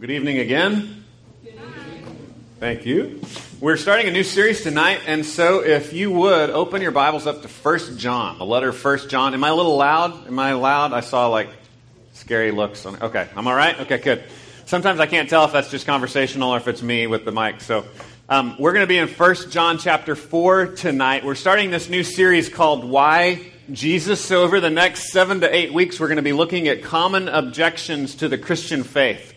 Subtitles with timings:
[0.00, 1.04] Good evening again.
[2.58, 3.20] Thank you.
[3.60, 7.42] We're starting a new series tonight, and so if you would open your Bibles up
[7.42, 9.34] to First John, the letter First John.
[9.34, 10.26] Am I a little loud?
[10.26, 10.94] Am I loud?
[10.94, 11.50] I saw like
[12.14, 12.86] scary looks.
[12.86, 13.78] On, okay, I'm all right.
[13.80, 14.24] Okay, good.
[14.64, 17.60] Sometimes I can't tell if that's just conversational or if it's me with the mic.
[17.60, 17.84] So
[18.30, 21.22] um, we're going to be in First John chapter four tonight.
[21.22, 24.24] We're starting this new series called Why Jesus.
[24.24, 27.28] So over the next seven to eight weeks, we're going to be looking at common
[27.28, 29.31] objections to the Christian faith.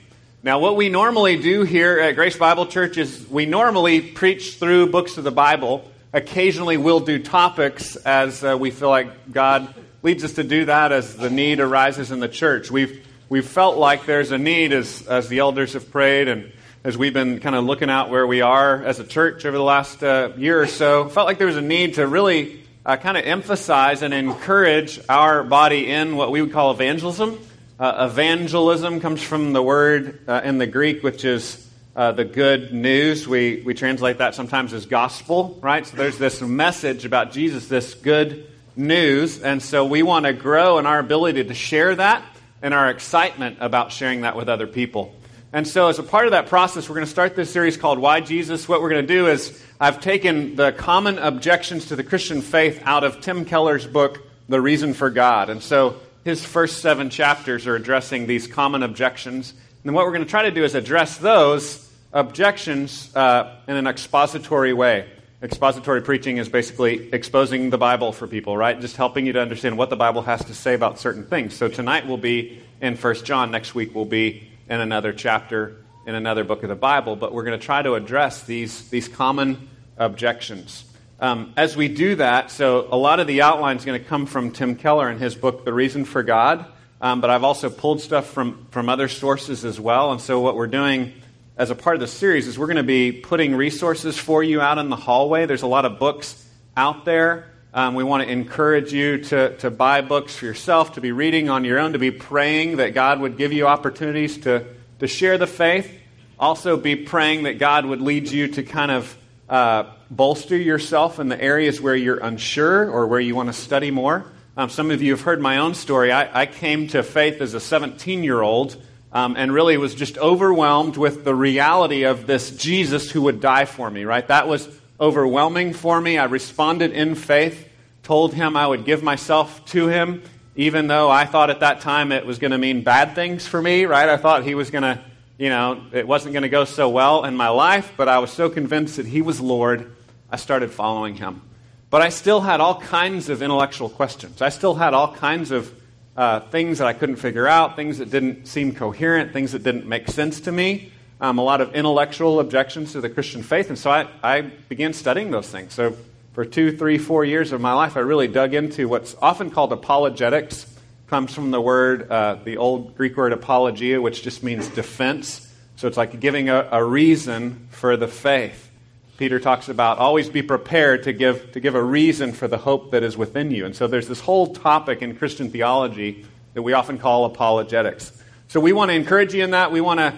[0.46, 4.92] Now, what we normally do here at Grace Bible Church is we normally preach through
[4.92, 5.90] books of the Bible.
[6.14, 10.92] Occasionally, we'll do topics as uh, we feel like God leads us to do that
[10.92, 12.70] as the need arises in the church.
[12.70, 16.52] We've, we've felt like there's a need as, as the elders have prayed and
[16.84, 19.64] as we've been kind of looking out where we are as a church over the
[19.64, 23.18] last uh, year or so, felt like there was a need to really uh, kind
[23.18, 27.40] of emphasize and encourage our body in what we would call evangelism.
[27.78, 32.74] Uh, evangelism comes from the word uh, in the Greek, which is uh, the good
[32.74, 33.28] news.
[33.28, 35.86] We, we translate that sometimes as gospel, right?
[35.86, 39.42] So there's this message about Jesus, this good news.
[39.42, 42.24] And so we want to grow in our ability to share that
[42.62, 45.14] and our excitement about sharing that with other people.
[45.52, 48.00] And so, as a part of that process, we're going to start this series called
[48.00, 48.68] Why Jesus.
[48.68, 52.82] What we're going to do is, I've taken the common objections to the Christian faith
[52.84, 55.50] out of Tim Keller's book, The Reason for God.
[55.50, 59.54] And so, his first seven chapters are addressing these common objections.
[59.84, 63.86] And what we're going to try to do is address those objections uh, in an
[63.86, 65.08] expository way.
[65.44, 68.82] Expository preaching is basically exposing the Bible for people, right?
[68.82, 71.54] Just helping you to understand what the Bible has to say about certain things.
[71.54, 73.52] So tonight we'll be in 1 John.
[73.52, 75.76] Next week we'll be in another chapter
[76.08, 77.16] in another book of the Bible.
[77.16, 80.86] But we're going to try to address these, these common objections.
[81.18, 84.26] Um, as we do that, so a lot of the outline is going to come
[84.26, 86.66] from Tim Keller in his book, The Reason for God.
[87.00, 90.12] Um, but I've also pulled stuff from, from other sources as well.
[90.12, 91.14] And so what we're doing
[91.58, 94.60] as a part of the series is we're going to be putting resources for you
[94.60, 95.46] out in the hallway.
[95.46, 97.50] There's a lot of books out there.
[97.74, 101.50] Um, we want to encourage you to, to buy books for yourself, to be reading
[101.50, 104.66] on your own, to be praying that God would give you opportunities to,
[105.00, 105.92] to share the faith.
[106.40, 109.18] Also, be praying that God would lead you to kind of
[109.50, 113.92] uh, bolster yourself in the areas where you're unsure or where you want to study
[113.92, 114.26] more.
[114.58, 116.12] Um, some of you have heard my own story.
[116.12, 118.78] I, I came to faith as a 17 year old
[119.12, 123.66] um, and really was just overwhelmed with the reality of this Jesus who would die
[123.66, 124.28] for me, right?
[124.28, 124.68] That was
[125.00, 126.18] overwhelming for me.
[126.18, 127.68] I responded in faith,
[128.04, 130.24] told him I would give myself to him,
[130.56, 133.62] even though I thought at that time it was going to mean bad things for
[133.62, 134.08] me, right?
[134.10, 135.02] I thought he was going to
[135.38, 138.32] you know, it wasn't going to go so well in my life, but I was
[138.32, 139.94] so convinced that He was Lord,
[140.32, 141.42] I started following Him.
[141.90, 144.42] But I still had all kinds of intellectual questions.
[144.42, 145.74] I still had all kinds of
[146.18, 149.86] uh, things that I couldn't figure out, things that didn't seem coherent, things that didn't
[149.86, 153.70] make sense to me, um, a lot of intellectual objections to the Christian faith.
[153.70, 155.74] And so I, I began studying those things.
[155.74, 155.96] So
[156.34, 159.72] for two, three, four years of my life, I really dug into what's often called
[159.74, 160.66] apologetics
[161.08, 165.52] comes from the word, uh, the old Greek word apologia, which just means defense.
[165.76, 168.72] So it's like giving a, a, reason for the faith.
[169.18, 172.92] Peter talks about always be prepared to give, to give a reason for the hope
[172.92, 173.66] that is within you.
[173.66, 178.12] And so there's this whole topic in Christian theology that we often call apologetics.
[178.48, 179.72] So we want to encourage you in that.
[179.72, 180.14] We want to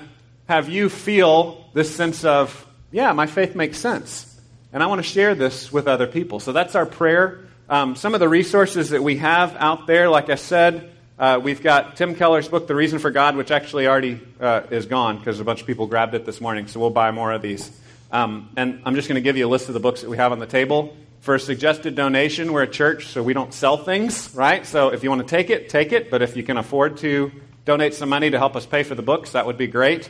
[0.48, 4.40] have you feel this sense of, yeah, my faith makes sense.
[4.72, 6.40] And I want to share this with other people.
[6.40, 7.40] So that's our prayer
[7.70, 10.90] um, some of the resources that we have out there, like I said,
[11.20, 14.86] uh, we've got Tim Keller's book, The Reason for God, which actually already uh, is
[14.86, 17.42] gone because a bunch of people grabbed it this morning, so we'll buy more of
[17.42, 17.70] these.
[18.10, 20.16] Um, and I'm just going to give you a list of the books that we
[20.16, 20.96] have on the table.
[21.20, 24.66] For a suggested donation, we're a church, so we don't sell things, right?
[24.66, 26.10] So if you want to take it, take it.
[26.10, 27.34] But if you can afford to
[27.66, 30.10] donate some money to help us pay for the books, that would be great.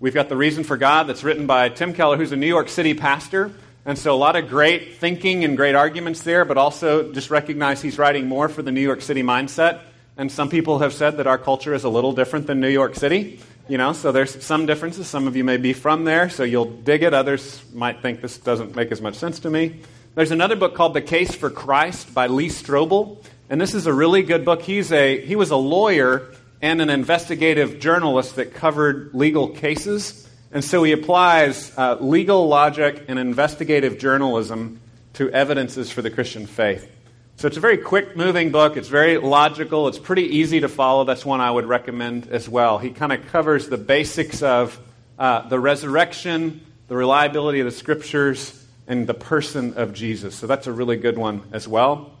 [0.00, 2.70] We've got The Reason for God that's written by Tim Keller, who's a New York
[2.70, 3.52] City pastor.
[3.86, 7.82] And so a lot of great thinking and great arguments there, but also just recognize
[7.82, 9.80] he's writing more for the New York City mindset.
[10.16, 12.94] And some people have said that our culture is a little different than New York
[12.94, 13.40] City.
[13.68, 15.06] You know, so there's some differences.
[15.06, 17.12] Some of you may be from there, so you'll dig it.
[17.12, 19.80] Others might think this doesn't make as much sense to me.
[20.14, 23.18] There's another book called The Case for Christ by Lee Strobel.
[23.50, 24.62] And this is a really good book.
[24.62, 26.32] He's a, he was a lawyer
[26.62, 30.23] and an investigative journalist that covered legal cases.
[30.54, 34.80] And so he applies uh, legal logic and investigative journalism
[35.14, 36.88] to evidences for the Christian faith.
[37.36, 38.76] So it's a very quick moving book.
[38.76, 39.88] It's very logical.
[39.88, 41.02] It's pretty easy to follow.
[41.02, 42.78] That's one I would recommend as well.
[42.78, 44.78] He kind of covers the basics of
[45.18, 50.36] uh, the resurrection, the reliability of the scriptures, and the person of Jesus.
[50.36, 52.12] So that's a really good one as well.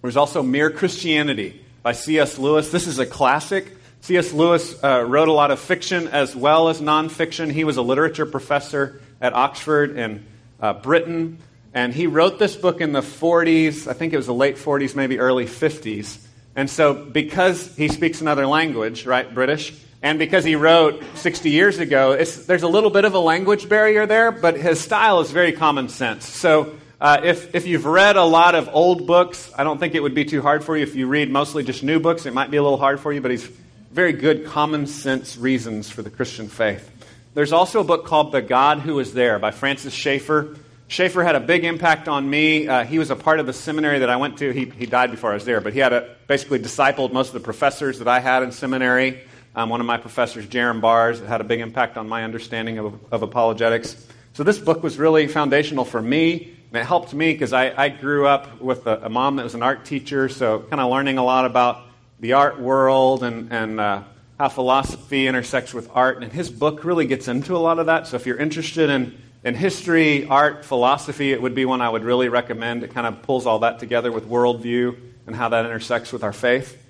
[0.00, 2.38] There's also Mere Christianity by C.S.
[2.38, 2.70] Lewis.
[2.70, 3.76] This is a classic.
[4.04, 4.34] C.S.
[4.34, 7.50] Lewis uh, wrote a lot of fiction as well as nonfiction.
[7.50, 10.26] He was a literature professor at Oxford in
[10.60, 11.38] uh, Britain,
[11.72, 13.88] and he wrote this book in the 40s.
[13.88, 16.18] I think it was the late 40s, maybe early 50s.
[16.54, 19.72] And so, because he speaks another language, right, British,
[20.02, 24.04] and because he wrote 60 years ago, there's a little bit of a language barrier
[24.04, 26.26] there, but his style is very common sense.
[26.28, 30.02] So, uh, if, if you've read a lot of old books, I don't think it
[30.02, 30.82] would be too hard for you.
[30.82, 33.22] If you read mostly just new books, it might be a little hard for you,
[33.22, 33.48] but he's
[33.94, 36.90] very good common sense reasons for the Christian faith.
[37.34, 40.56] There's also a book called The God Who Is There by Francis Schaeffer.
[40.88, 42.66] Schaeffer had a big impact on me.
[42.66, 44.50] Uh, he was a part of the seminary that I went to.
[44.50, 47.34] He, he died before I was there, but he had a, basically discipled most of
[47.34, 49.20] the professors that I had in seminary.
[49.54, 52.98] Um, one of my professors, Jerram Barrs, had a big impact on my understanding of,
[53.12, 54.08] of apologetics.
[54.32, 57.90] So this book was really foundational for me, and it helped me because I, I,
[57.90, 61.18] grew up with a, a, mom that was an art teacher, so kind of learning
[61.18, 61.84] a lot about
[62.20, 64.02] the art world and, and uh,
[64.38, 66.22] how philosophy intersects with art.
[66.22, 68.06] And his book really gets into a lot of that.
[68.06, 72.02] So if you're interested in in history, art, philosophy, it would be one I would
[72.02, 72.82] really recommend.
[72.82, 76.32] It kind of pulls all that together with worldview and how that intersects with our
[76.32, 76.80] faith.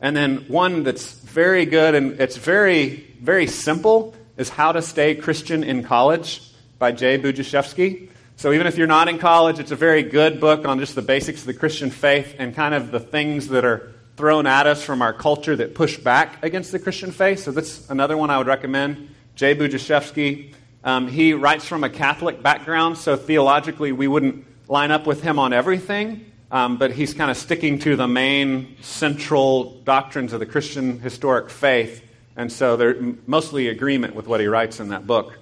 [0.00, 5.16] And then one that's very good and it's very, very simple is How to Stay
[5.16, 6.42] Christian in College
[6.78, 8.10] by Jay Budziszewski.
[8.36, 11.02] So even if you're not in college, it's a very good book on just the
[11.02, 14.82] basics of the Christian faith and kind of the things that are thrown at us
[14.82, 17.40] from our culture that push back against the Christian faith.
[17.40, 19.14] So that's another one I would recommend.
[19.34, 20.54] Jay Budziszewski.
[20.82, 25.38] Um, he writes from a Catholic background, so theologically we wouldn't line up with him
[25.38, 30.46] on everything, um, but he's kind of sticking to the main central doctrines of the
[30.46, 32.02] Christian historic faith,
[32.36, 32.96] and so they're
[33.26, 35.38] mostly agreement with what he writes in that book.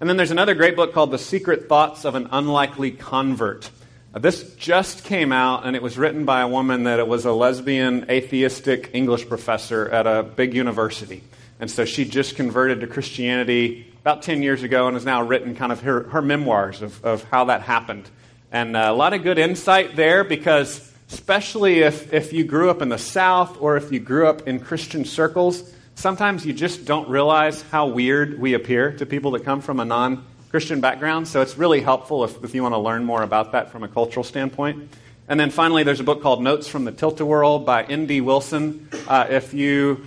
[0.00, 3.70] And then there's another great book called The Secret Thoughts of an Unlikely Convert.
[4.16, 7.26] Uh, this just came out, and it was written by a woman that it was
[7.26, 11.22] a lesbian, atheistic English professor at a big university.
[11.60, 15.54] And so she just converted to Christianity about 10 years ago and has now written
[15.54, 18.08] kind of her, her memoirs of, of how that happened.
[18.50, 22.80] And uh, a lot of good insight there because, especially if, if you grew up
[22.80, 27.10] in the South or if you grew up in Christian circles, sometimes you just don't
[27.10, 31.28] realize how weird we appear to people that come from a non Christian background.
[31.28, 33.88] So it's really helpful if, if you want to learn more about that from a
[33.88, 34.90] cultural standpoint.
[35.28, 38.20] And then finally, there's a book called Notes from the Tilt-A-Whirl by N.D.
[38.20, 38.88] Wilson.
[39.08, 40.06] Uh, if you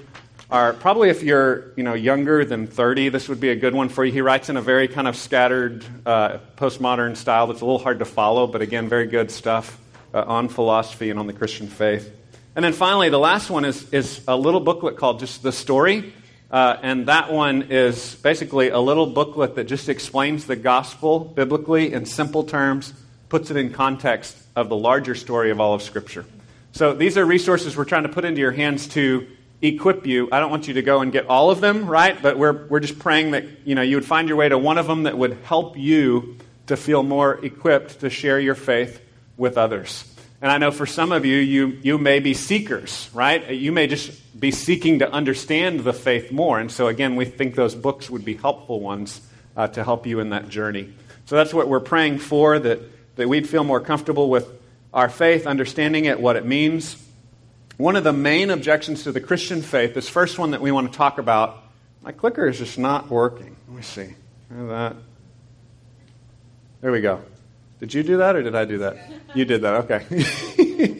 [0.49, 3.87] are probably if you're you know younger than 30 this would be a good one
[3.87, 7.65] for you he writes in a very kind of scattered uh, postmodern style that's a
[7.65, 9.79] little hard to follow but again very good stuff
[10.13, 12.11] uh, on philosophy and on the christian faith
[12.55, 16.13] and then finally the last one is, is a little booklet called just the story
[16.51, 21.93] uh, and that one is basically a little booklet that just explains the gospel biblically
[21.93, 22.93] in simple terms
[23.29, 26.25] puts it in context of the larger story of all of scripture
[26.71, 29.27] so these are resources we're trying to put into your hands to
[29.61, 30.29] equip you.
[30.31, 32.19] I don't want you to go and get all of them, right?
[32.21, 34.77] But we're, we're just praying that you, know, you would find your way to one
[34.77, 36.37] of them that would help you
[36.67, 39.01] to feel more equipped to share your faith
[39.37, 40.03] with others.
[40.41, 43.49] And I know for some of you, you, you may be seekers, right?
[43.51, 46.59] You may just be seeking to understand the faith more.
[46.59, 49.19] And so, again, we think those books would be helpful ones
[49.57, 50.93] uh, to help you in that journey.
[51.25, 52.79] So that's what we're praying for, that,
[53.17, 54.47] that we'd feel more comfortable with
[54.93, 56.95] our faith, understanding it, what it means,
[57.79, 60.91] one of the main objections to the Christian faith, this first one that we want
[60.91, 61.63] to talk about,
[62.01, 63.55] my clicker is just not working.
[63.69, 64.15] Let me see.
[64.49, 64.97] that.
[66.81, 67.21] There we go.
[67.79, 68.97] Did you do that or did I do that?
[69.33, 70.05] You did that, okay.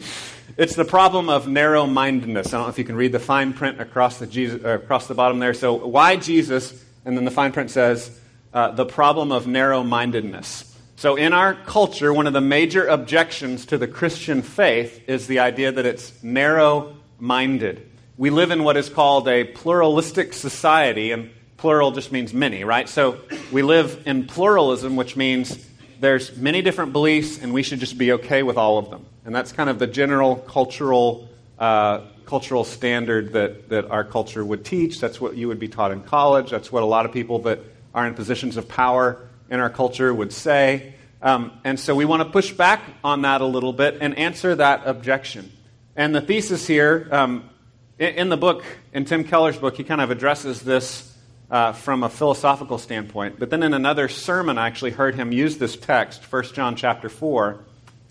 [0.56, 2.48] it's the problem of narrow mindedness.
[2.48, 5.06] I don't know if you can read the fine print across the, Jesus, uh, across
[5.06, 5.52] the bottom there.
[5.52, 6.82] So, why Jesus?
[7.04, 8.18] And then the fine print says,
[8.54, 10.66] uh, the problem of narrow mindedness.
[10.96, 15.40] So, in our culture, one of the major objections to the Christian faith is the
[15.40, 17.90] idea that it's narrow minded.
[18.16, 22.88] We live in what is called a pluralistic society, and plural just means many, right?
[22.88, 23.20] So,
[23.52, 25.66] we live in pluralism, which means
[26.00, 29.04] there's many different beliefs, and we should just be okay with all of them.
[29.24, 31.28] And that's kind of the general cultural,
[31.58, 34.98] uh, cultural standard that, that our culture would teach.
[34.98, 36.50] That's what you would be taught in college.
[36.50, 37.60] That's what a lot of people that
[37.94, 40.94] are in positions of power in our culture would say.
[41.20, 44.54] Um, and so we want to push back on that a little bit and answer
[44.54, 45.52] that objection.
[45.96, 47.50] And the thesis here, um,
[47.98, 48.64] in, in, the book,
[48.94, 51.09] in Tim Keller's book, he kind of addresses this
[51.50, 53.38] uh, from a philosophical standpoint.
[53.38, 57.08] But then in another sermon, I actually heard him use this text, 1 John chapter
[57.08, 57.58] 4,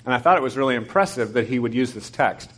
[0.05, 2.51] and I thought it was really impressive that he would use this text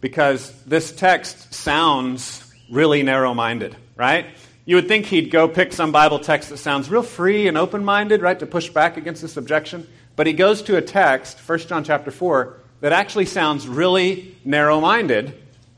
[0.00, 4.26] because this text sounds really narrow minded, right?
[4.64, 7.84] You would think he'd go pick some Bible text that sounds real free and open
[7.84, 9.86] minded, right, to push back against this objection.
[10.16, 14.80] But he goes to a text, 1 John chapter 4, that actually sounds really narrow
[14.80, 15.34] minded.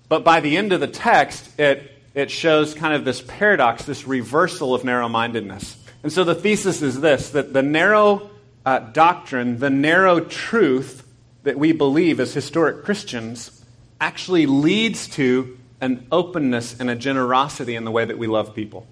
[0.09, 4.07] But by the end of the text, it it shows kind of this paradox, this
[4.07, 5.77] reversal of narrow mindedness.
[6.03, 8.31] And so the thesis is this that the narrow
[8.67, 11.07] uh, doctrine, the narrow truth
[11.43, 13.65] that we believe as historic Christians,
[14.01, 18.87] actually leads to an openness and a generosity in the way that we love people.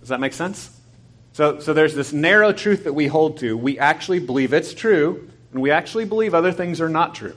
[0.00, 0.70] Does that make sense?
[1.32, 3.56] So, so there's this narrow truth that we hold to.
[3.56, 7.36] We actually believe it's true, and we actually believe other things are not true.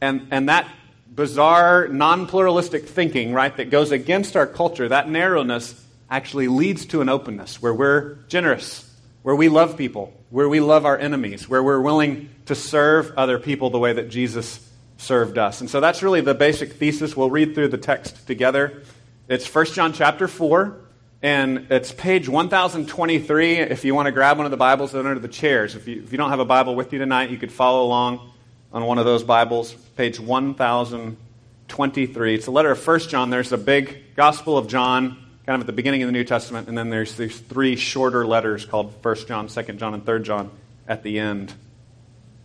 [0.00, 0.68] And, and that
[1.08, 7.00] bizarre, non pluralistic thinking, right, that goes against our culture, that narrowness actually leads to
[7.00, 8.90] an openness where we're generous,
[9.22, 13.38] where we love people, where we love our enemies, where we're willing to serve other
[13.38, 14.60] people the way that Jesus
[14.98, 15.60] served us.
[15.60, 17.16] And so that's really the basic thesis.
[17.16, 18.82] We'll read through the text together.
[19.28, 20.76] It's 1 John chapter 4,
[21.22, 25.28] and it's page 1023 if you want to grab one of the Bibles under the
[25.28, 25.74] chairs.
[25.74, 28.32] If you, if you don't have a Bible with you tonight, you could follow along
[28.76, 32.34] on one of those Bibles, page 1023.
[32.34, 33.30] It's a letter of 1 John.
[33.30, 35.16] There's a big Gospel of John,
[35.46, 38.26] kind of at the beginning of the New Testament, and then there's these three shorter
[38.26, 40.50] letters called 1 John, 2 John, and 3 John
[40.86, 41.54] at the end.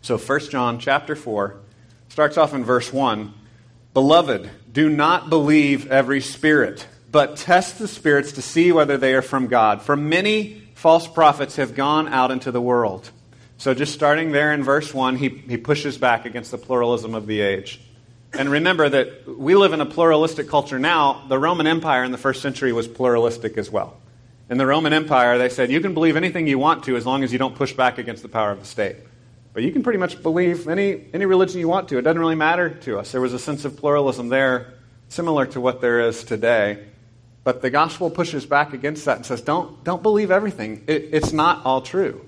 [0.04, 1.58] So 1 John chapter 4
[2.08, 3.34] starts off in verse 1.
[3.94, 9.22] Beloved, do not believe every spirit, but test the spirits to see whether they are
[9.22, 9.82] from God.
[9.82, 13.12] For many false prophets have gone out into the world.
[13.62, 17.28] So, just starting there in verse 1, he, he pushes back against the pluralism of
[17.28, 17.80] the age.
[18.34, 21.26] And remember that we live in a pluralistic culture now.
[21.30, 24.02] The Roman Empire in the first century was pluralistic as well.
[24.50, 27.24] In the Roman Empire, they said you can believe anything you want to as long
[27.24, 28.96] as you don't push back against the power of the state.
[29.54, 32.00] But you can pretty much believe any, any religion you want to.
[32.00, 33.12] It doesn't really matter to us.
[33.12, 34.74] There was a sense of pluralism there,
[35.10, 36.84] similar to what there is today.
[37.44, 40.84] But the gospel pushes back against that and says, don't, don't believe everything.
[40.88, 42.28] It, it's not all true.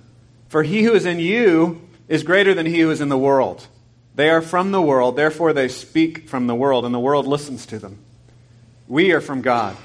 [0.51, 1.79] For he who is in you
[2.09, 3.65] is greater than he who is in the world.
[4.15, 7.65] They are from the world, therefore they speak from the world, and the world listens
[7.67, 7.99] to them.
[8.85, 9.77] We are from God.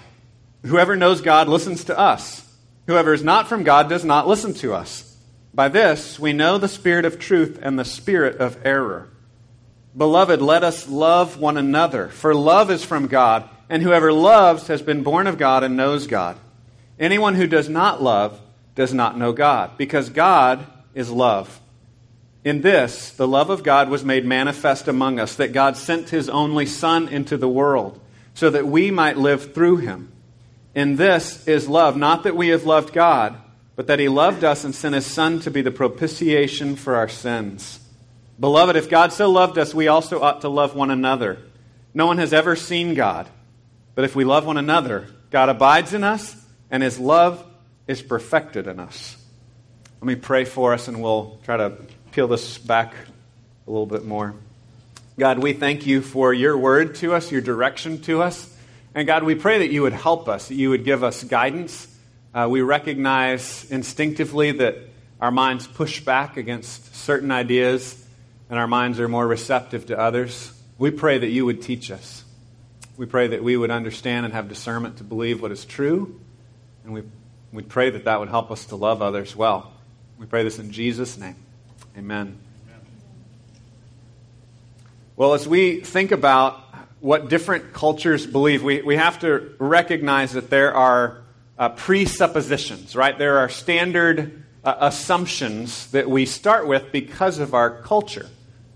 [0.64, 2.44] Whoever knows God listens to us.
[2.88, 5.16] Whoever is not from God does not listen to us.
[5.54, 9.08] By this we know the spirit of truth and the spirit of error.
[9.96, 14.82] Beloved, let us love one another, for love is from God, and whoever loves has
[14.82, 16.36] been born of God and knows God.
[16.98, 18.40] Anyone who does not love
[18.76, 20.64] does not know God, because God
[20.94, 21.60] is love.
[22.44, 26.28] In this, the love of God was made manifest among us, that God sent his
[26.28, 28.00] only Son into the world,
[28.34, 30.12] so that we might live through him.
[30.74, 33.36] In this is love, not that we have loved God,
[33.74, 37.08] but that he loved us and sent his Son to be the propitiation for our
[37.08, 37.80] sins.
[38.38, 41.38] Beloved, if God so loved us, we also ought to love one another.
[41.94, 43.26] No one has ever seen God,
[43.94, 46.36] but if we love one another, God abides in us,
[46.70, 47.42] and his love
[47.86, 49.16] is perfected in us.
[50.00, 51.76] Let me pray for us and we'll try to
[52.12, 52.94] peel this back
[53.66, 54.34] a little bit more.
[55.18, 58.54] God, we thank you for your word to us, your direction to us.
[58.94, 61.88] And God, we pray that you would help us, that you would give us guidance.
[62.34, 64.76] Uh, we recognize instinctively that
[65.20, 68.02] our minds push back against certain ideas
[68.50, 70.52] and our minds are more receptive to others.
[70.78, 72.24] We pray that you would teach us.
[72.96, 76.20] We pray that we would understand and have discernment to believe what is true.
[76.84, 77.02] And we
[77.52, 79.72] we pray that that would help us to love others well.
[80.18, 81.36] We pray this in Jesus' name.
[81.96, 82.38] Amen.
[85.16, 86.62] Well, as we think about
[87.00, 91.22] what different cultures believe, we, we have to recognize that there are
[91.58, 93.16] uh, presuppositions, right?
[93.16, 98.28] There are standard uh, assumptions that we start with because of our culture.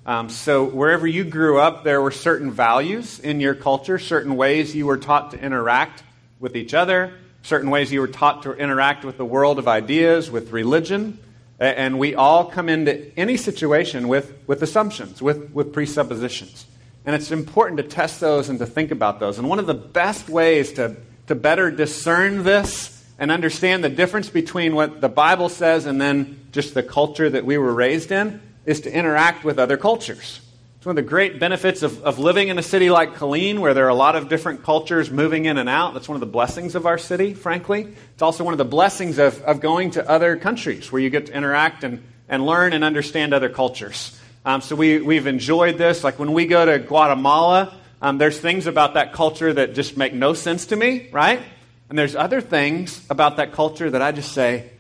[0.07, 4.75] Um, so, wherever you grew up, there were certain values in your culture, certain ways
[4.75, 6.03] you were taught to interact
[6.39, 10.31] with each other, certain ways you were taught to interact with the world of ideas,
[10.31, 11.19] with religion.
[11.59, 16.67] And we all come into any situation with, with assumptions, with, with presuppositions.
[17.05, 19.39] And it's important to test those and to think about those.
[19.39, 24.31] And one of the best ways to, to better discern this and understand the difference
[24.31, 28.41] between what the Bible says and then just the culture that we were raised in
[28.65, 30.41] is to interact with other cultures.
[30.81, 33.75] It's one of the great benefits of, of living in a city like Killeen, where
[33.75, 35.93] there are a lot of different cultures moving in and out.
[35.93, 37.95] That's one of the blessings of our city, frankly.
[38.15, 41.27] It's also one of the blessings of, of going to other countries, where you get
[41.27, 44.19] to interact and, and learn and understand other cultures.
[44.47, 46.03] Um, so we, we've enjoyed this.
[46.03, 50.15] Like when we go to Guatemala, um, there's things about that culture that just make
[50.15, 51.43] no sense to me, right?
[51.91, 54.71] And there's other things about that culture that I just say,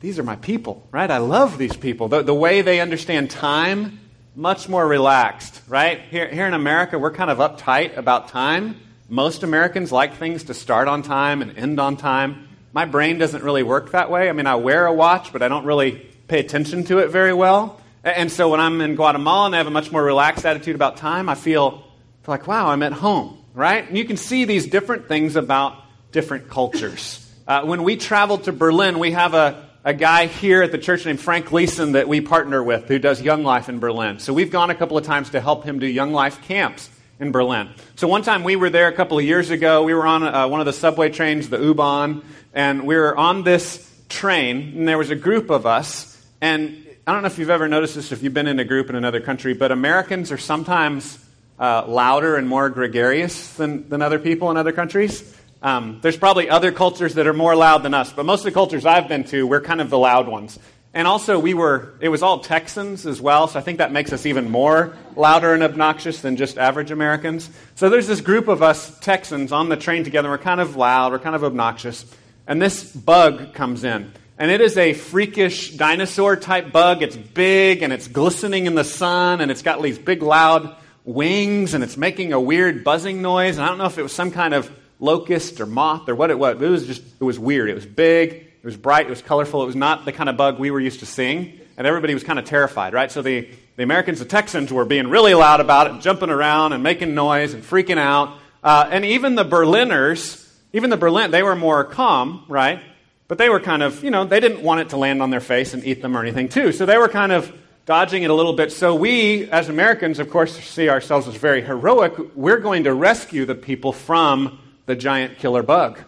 [0.00, 1.10] these are my people, right?
[1.10, 2.08] I love these people.
[2.08, 3.98] The, the way they understand time,
[4.34, 6.00] much more relaxed, right?
[6.10, 8.76] Here, here in America, we're kind of uptight about time.
[9.08, 12.48] Most Americans like things to start on time and end on time.
[12.72, 14.30] My brain doesn't really work that way.
[14.30, 17.34] I mean, I wear a watch, but I don't really pay attention to it very
[17.34, 17.78] well.
[18.04, 20.96] And so when I'm in Guatemala and I have a much more relaxed attitude about
[20.96, 21.84] time, I feel
[22.26, 23.86] like, wow, I'm at home, right?
[23.86, 25.76] And you can see these different things about
[26.10, 27.18] different cultures.
[27.46, 31.04] Uh, when we traveled to Berlin, we have a, a guy here at the church
[31.04, 34.20] named Frank Leeson that we partner with who does Young Life in Berlin.
[34.20, 37.32] So we've gone a couple of times to help him do Young Life camps in
[37.32, 37.68] Berlin.
[37.96, 39.82] So one time we were there a couple of years ago.
[39.82, 42.22] We were on uh, one of the subway trains, the U-Bahn,
[42.54, 47.12] and we were on this train, and there was a group of us, and I
[47.12, 49.20] don't know if you've ever noticed this if you've been in a group in another
[49.20, 51.18] country, but Americans are sometimes
[51.58, 55.36] uh, louder and more gregarious than, than other people in other countries.
[55.62, 58.52] Um, there's probably other cultures that are more loud than us, but most of the
[58.52, 60.58] cultures I've been to, we're kind of the loud ones.
[60.94, 64.12] And also, we were, it was all Texans as well, so I think that makes
[64.12, 67.48] us even more louder and obnoxious than just average Americans.
[67.76, 70.28] So there's this group of us Texans on the train together.
[70.28, 72.04] We're kind of loud, we're kind of obnoxious.
[72.46, 74.12] And this bug comes in.
[74.36, 77.02] And it is a freakish dinosaur type bug.
[77.02, 81.74] It's big and it's glistening in the sun and it's got these big loud wings
[81.74, 83.56] and it's making a weird buzzing noise.
[83.56, 84.70] And I don't know if it was some kind of
[85.02, 86.62] locust or moth or what it was.
[86.62, 87.68] It was just, it was weird.
[87.68, 89.62] It was big, it was bright, it was colorful.
[89.62, 91.58] It was not the kind of bug we were used to seeing.
[91.76, 93.10] And everybody was kind of terrified, right?
[93.10, 96.82] So the, the Americans, the Texans, were being really loud about it, jumping around and
[96.82, 98.38] making noise and freaking out.
[98.62, 102.80] Uh, and even the Berliners, even the Berlin, they were more calm, right?
[103.26, 105.40] But they were kind of, you know, they didn't want it to land on their
[105.40, 106.70] face and eat them or anything, too.
[106.70, 107.52] So they were kind of
[107.86, 108.70] dodging it a little bit.
[108.70, 112.12] So we, as Americans, of course, see ourselves as very heroic.
[112.36, 116.00] We're going to rescue the people from the giant killer bug.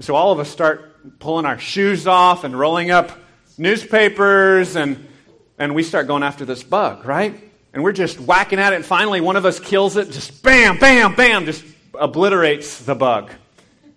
[0.00, 3.12] So all of us start pulling our shoes off and rolling up
[3.58, 5.06] newspapers, and,
[5.58, 7.38] and we start going after this bug, right?
[7.72, 10.78] And we're just whacking at it, and finally one of us kills it, just bam,
[10.78, 11.64] bam, bam, just
[11.94, 13.30] obliterates the bug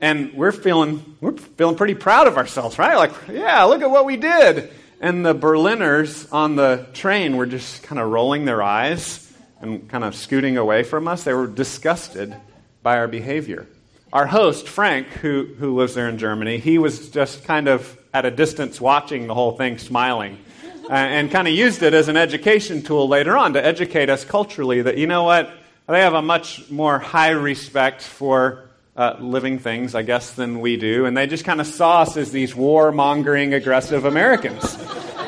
[0.02, 2.96] and we're feeling we're feeling pretty proud of ourselves, right?
[2.96, 4.72] Like, yeah, look at what we did.
[5.02, 9.22] And the Berliners on the train were just kind of rolling their eyes
[9.60, 11.24] and kind of scooting away from us.
[11.24, 12.36] They were disgusted
[12.82, 13.68] by our behavior.
[14.16, 18.24] Our host, Frank, who, who lives there in Germany, he was just kind of at
[18.24, 20.38] a distance watching the whole thing, smiling,
[20.90, 24.24] uh, and kind of used it as an education tool later on to educate us
[24.24, 25.52] culturally that, you know what,
[25.90, 30.78] they have a much more high respect for uh, living things, I guess, than we
[30.78, 34.78] do, and they just kind of saw us as these war-mongering, aggressive Americans.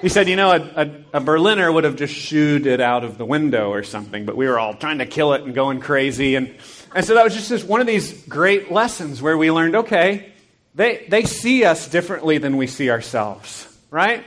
[0.00, 3.18] he said, you know, a, a, a, Berliner would have just shooed it out of
[3.18, 6.34] the window or something, but we were all trying to kill it and going crazy.
[6.34, 6.54] And,
[6.94, 10.32] and so that was just, one of these great lessons where we learned, okay,
[10.74, 14.24] they, they see us differently than we see ourselves, right?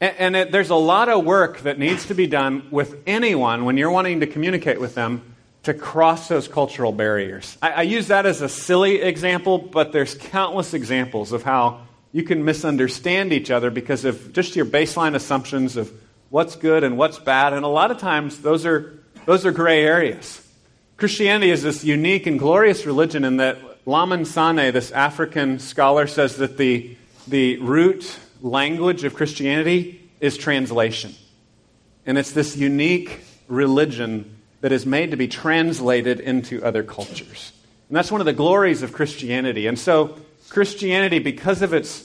[0.00, 3.64] And, and it, there's a lot of work that needs to be done with anyone
[3.64, 7.58] when you're wanting to communicate with them to cross those cultural barriers.
[7.60, 12.22] I, I, use that as a silly example, but there's countless examples of how you
[12.22, 15.92] can misunderstand each other because of just your baseline assumptions of
[16.30, 17.52] what's good and what's bad.
[17.52, 20.44] And a lot of times, those are, those are gray areas.
[20.96, 26.36] Christianity is this unique and glorious religion in that Lamin Sanneh, this African scholar, says
[26.36, 31.14] that the, the root language of Christianity is translation.
[32.04, 37.52] And it's this unique religion that is made to be translated into other cultures.
[37.88, 39.66] And that's one of the glories of Christianity.
[39.66, 40.18] And so,
[40.48, 42.02] Christianity, because of its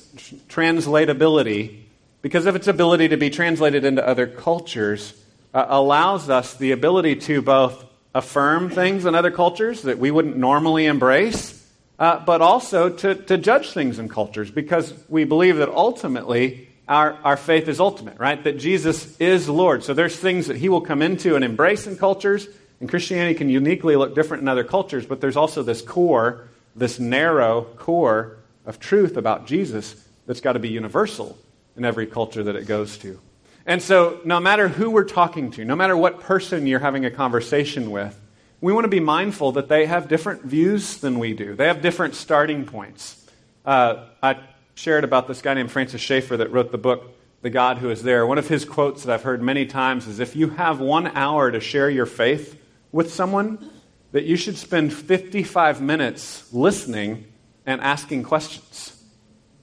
[0.49, 1.83] translatability,
[2.21, 5.13] because of its ability to be translated into other cultures,
[5.53, 10.37] uh, allows us the ability to both affirm things in other cultures that we wouldn't
[10.37, 11.67] normally embrace,
[11.99, 17.13] uh, but also to, to judge things in cultures because we believe that ultimately our,
[17.23, 18.43] our faith is ultimate, right?
[18.43, 19.83] That Jesus is Lord.
[19.83, 22.47] So there's things that he will come into and embrace in cultures,
[22.79, 26.99] and Christianity can uniquely look different in other cultures, but there's also this core, this
[26.99, 31.37] narrow core of truth about Jesus that's got to be universal
[31.75, 33.19] in every culture that it goes to.
[33.65, 37.11] And so, no matter who we're talking to, no matter what person you're having a
[37.11, 38.19] conversation with,
[38.59, 41.55] we want to be mindful that they have different views than we do.
[41.55, 43.25] They have different starting points.
[43.65, 44.39] Uh, I
[44.75, 48.03] shared about this guy named Francis Schaeffer that wrote the book, The God Who Is
[48.03, 48.25] There.
[48.25, 51.51] One of his quotes that I've heard many times is If you have one hour
[51.51, 52.59] to share your faith
[52.91, 53.69] with someone,
[54.13, 57.25] that you should spend 55 minutes listening
[57.65, 59.03] and asking questions.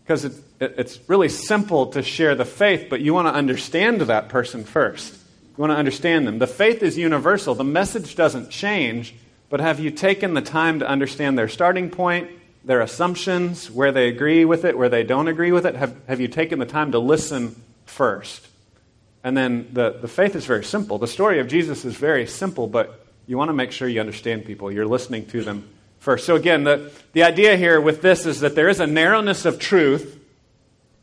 [0.03, 4.03] Because it, it, it's really simple to share the faith, but you want to understand
[4.03, 5.15] that person first.
[5.57, 6.39] You want to understand them.
[6.39, 9.15] The faith is universal, the message doesn't change,
[9.49, 12.31] but have you taken the time to understand their starting point
[12.65, 15.75] their assumptions, where they agree with it, where they don't agree with it?
[15.77, 18.47] Have, have you taken the time to listen first?
[19.25, 20.99] And then the, the faith is very simple.
[20.99, 23.00] The story of Jesus is very simple, but
[23.31, 24.73] you want to make sure you understand people.
[24.73, 25.69] You're listening to them
[26.01, 26.27] first.
[26.27, 29.61] So, again, the, the idea here with this is that there is a narrowness of
[29.61, 30.19] truth,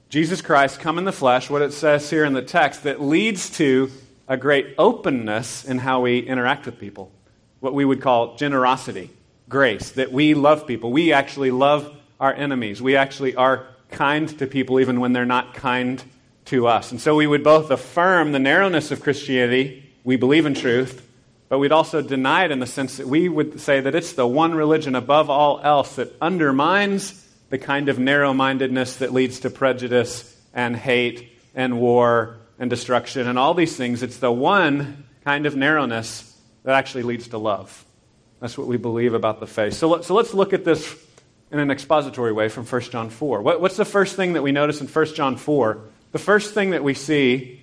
[0.09, 3.49] Jesus Christ come in the flesh, what it says here in the text, that leads
[3.51, 3.89] to
[4.27, 7.13] a great openness in how we interact with people.
[7.61, 9.09] What we would call generosity,
[9.47, 10.91] grace, that we love people.
[10.91, 12.81] We actually love our enemies.
[12.81, 16.03] We actually are kind to people even when they're not kind
[16.47, 16.91] to us.
[16.91, 21.06] And so we would both affirm the narrowness of Christianity, we believe in truth,
[21.49, 24.27] but we'd also deny it in the sense that we would say that it's the
[24.27, 29.49] one religion above all else that undermines the kind of narrow mindedness that leads to
[29.49, 34.03] prejudice and hate and war and destruction and all these things.
[34.03, 37.85] It's the one kind of narrowness that actually leads to love.
[38.41, 39.73] That's what we believe about the faith.
[39.73, 40.95] So, let, so let's look at this
[41.51, 43.41] in an expository way from 1 John 4.
[43.41, 45.79] What, what's the first thing that we notice in 1 John 4?
[46.11, 47.61] The first thing that we see,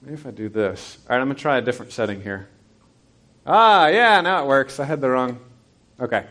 [0.00, 0.98] maybe if I do this.
[1.08, 2.48] All right, I'm going to try a different setting here.
[3.50, 4.78] Ah, yeah, now it works.
[4.78, 5.40] I had the wrong.
[5.98, 6.26] Okay.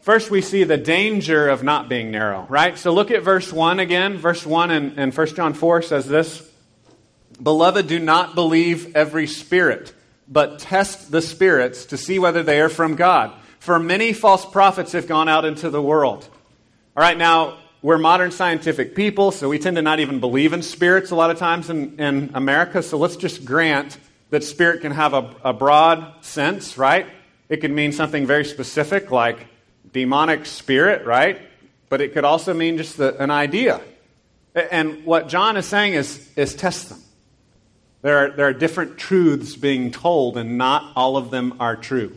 [0.00, 2.78] First, we see the danger of not being narrow, right?
[2.78, 4.16] So look at verse 1 again.
[4.16, 6.50] Verse 1 in, in 1 John 4 says this
[7.42, 9.92] Beloved, do not believe every spirit,
[10.26, 13.38] but test the spirits to see whether they are from God.
[13.58, 16.26] For many false prophets have gone out into the world.
[16.96, 20.62] All right, now, we're modern scientific people, so we tend to not even believe in
[20.62, 22.82] spirits a lot of times in, in America.
[22.82, 23.98] So let's just grant
[24.30, 27.06] that spirit can have a, a broad sense, right?
[27.48, 29.46] It can mean something very specific, like
[29.92, 31.40] demonic spirit, right?
[31.88, 33.80] But it could also mean just the, an idea.
[34.54, 37.00] And what John is saying is, is test them.
[38.02, 42.16] There are, there are different truths being told, and not all of them are true.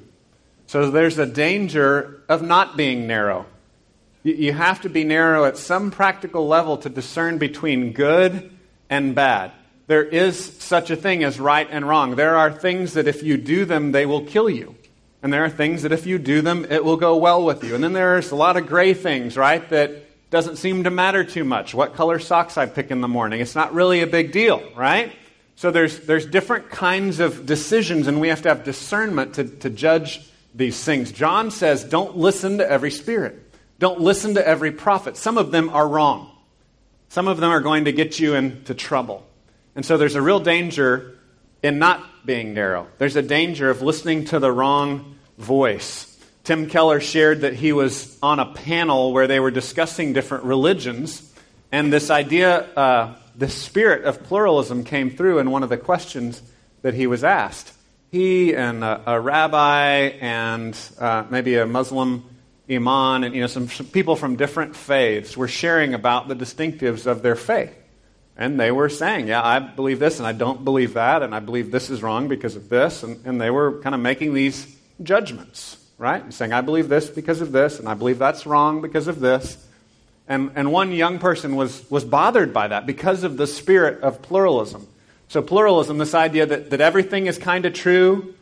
[0.67, 3.45] So there's a danger of not being narrow.
[4.24, 8.52] You have to be narrow at some practical level to discern between good
[8.89, 9.52] and bad.
[9.88, 12.15] There is such a thing as right and wrong.
[12.15, 14.76] There are things that if you do them, they will kill you.
[15.24, 17.76] And there are things that if you do them, it will go well with you.
[17.76, 21.44] And then there's a lot of gray things, right, that doesn't seem to matter too
[21.44, 21.74] much.
[21.74, 25.12] What color socks I pick in the morning, it's not really a big deal, right?
[25.58, 29.70] So there's, there's different kinds of decisions, and we have to have discernment to, to
[29.70, 31.12] judge these things.
[31.12, 33.54] John says, don't listen to every spirit.
[33.78, 35.17] Don't listen to every prophet.
[35.17, 36.32] Some of them are wrong.
[37.10, 39.26] Some of them are going to get you into trouble.
[39.76, 41.18] And so there's a real danger
[41.64, 42.88] in not being narrow.
[42.98, 46.08] There's a danger of listening to the wrong voice.
[46.44, 51.32] Tim Keller shared that he was on a panel where they were discussing different religions,
[51.72, 56.42] and this idea, uh, the spirit of pluralism came through in one of the questions
[56.82, 57.72] that he was asked.
[58.12, 62.26] He and a, a rabbi and uh, maybe a Muslim
[62.70, 67.06] imam, and you know, some, some people from different faiths were sharing about the distinctives
[67.06, 67.74] of their faith.
[68.38, 71.39] And they were saying, Yeah, I believe this, and I don't believe that, and I
[71.39, 73.04] believe this is wrong because of this.
[73.04, 76.24] And, and they were kind of making these judgments, right?
[76.24, 79.20] And saying, I believe this because of this, and I believe that's wrong because of
[79.20, 79.58] this.
[80.28, 84.22] And, and one young person was, was bothered by that because of the spirit of
[84.22, 84.88] pluralism.
[85.28, 88.34] So, pluralism, this idea that, that everything is kind of true,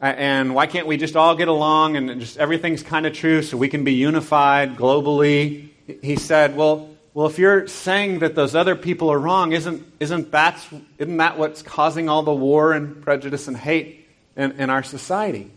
[0.00, 3.56] and why can't we just all get along and just everything's kind of true so
[3.56, 5.68] we can be unified globally?
[6.02, 10.30] He said, well, well, if you're saying that those other people are wrong, isn't, isn't,
[10.32, 10.58] that,
[10.98, 15.50] isn't that what's causing all the war and prejudice and hate in, in our society?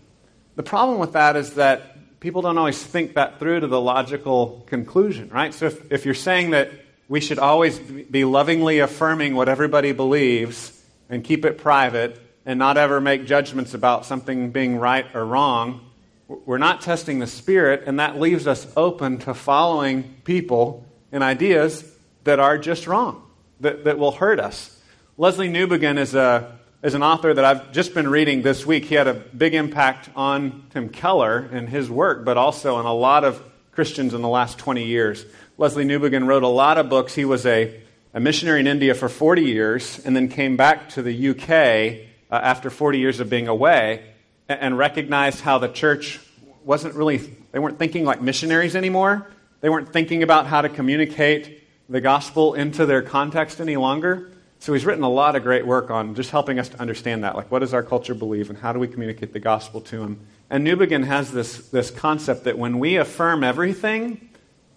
[0.56, 4.64] The problem with that is that people don't always think that through to the logical
[4.68, 5.54] conclusion, right?
[5.54, 6.72] So if, if you're saying that
[7.08, 10.72] we should always be lovingly affirming what everybody believes
[11.10, 15.82] and keep it private, and not ever make judgments about something being right or wrong,
[16.28, 20.85] we're not testing the Spirit, and that leaves us open to following people
[21.16, 21.90] and ideas
[22.26, 23.24] that are just wrong,
[23.62, 24.78] that, that will hurt us.
[25.18, 28.84] Lesslie Newbigin is, a, is an author that I've just been reading this week.
[28.84, 32.94] He had a big impact on Tim Keller and his work, but also on a
[32.94, 35.26] lot of Christians in the last 20 years.
[35.58, 37.16] Lesslie Newbigin wrote a lot of books.
[37.16, 37.82] He was a,
[38.14, 42.36] a missionary in India for 40 years and then came back to the UK uh,
[42.44, 44.04] after 40 years of being away
[44.50, 46.20] and, and recognized how the church
[46.66, 47.18] wasn't really,
[47.54, 49.30] they weren't thinking like missionaries anymore.
[49.62, 54.32] They weren't thinking about how to communicate the gospel into their context any longer.
[54.60, 57.36] So he's written a lot of great work on just helping us to understand that.
[57.36, 60.20] Like, what does our culture believe, and how do we communicate the gospel to them?
[60.50, 64.30] And Newbigin has this, this concept that when we affirm everything,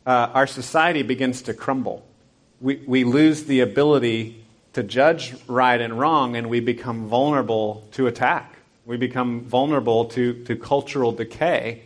[0.06, 2.06] uh, our society begins to crumble.
[2.60, 8.06] We, we lose the ability to judge right and wrong, and we become vulnerable to
[8.06, 8.56] attack.
[8.84, 11.82] We become vulnerable to, to cultural decay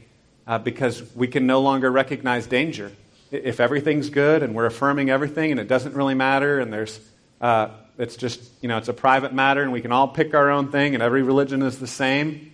[0.46, 2.92] uh, because we can no longer recognize danger.
[3.30, 7.00] If everything's good and we're affirming everything and it doesn't really matter and there's,
[7.40, 10.50] uh, it's just, you know, it's a private matter and we can all pick our
[10.50, 12.52] own thing and every religion is the same,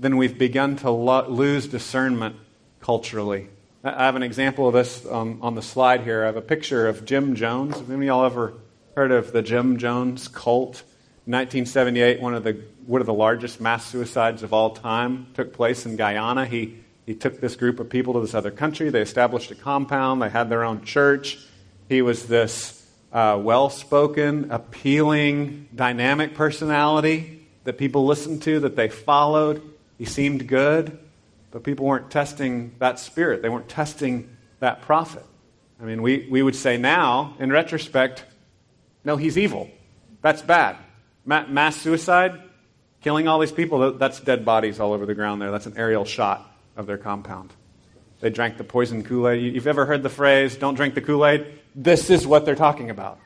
[0.00, 2.36] then we've begun to lo- lose discernment
[2.80, 3.48] culturally.
[3.84, 6.22] I have an example of this um, on the slide here.
[6.22, 7.76] I have a picture of Jim Jones.
[7.76, 8.54] Have any of y'all ever
[8.96, 10.82] heard of the Jim Jones cult?
[11.26, 15.84] 1978, one of the one of the largest mass suicides of all time took place
[15.84, 16.46] in Guyana.
[16.46, 18.90] He he took this group of people to this other country.
[18.90, 20.20] They established a compound.
[20.20, 21.38] They had their own church.
[21.88, 28.88] He was this uh, well spoken, appealing, dynamic personality that people listened to, that they
[28.88, 29.62] followed.
[29.98, 30.98] He seemed good,
[31.52, 33.40] but people weren't testing that spirit.
[33.40, 35.24] They weren't testing that prophet.
[35.80, 38.24] I mean, we, we would say now, in retrospect,
[39.04, 39.70] no, he's evil.
[40.22, 40.76] That's bad.
[41.24, 42.42] Ma- mass suicide,
[43.00, 45.52] killing all these people, that's dead bodies all over the ground there.
[45.52, 47.52] That's an aerial shot of their compound.
[48.20, 49.54] They drank the poison Kool Aid.
[49.54, 51.46] You've ever heard the phrase, don't drink the Kool Aid?
[51.74, 53.18] This is what they're talking about.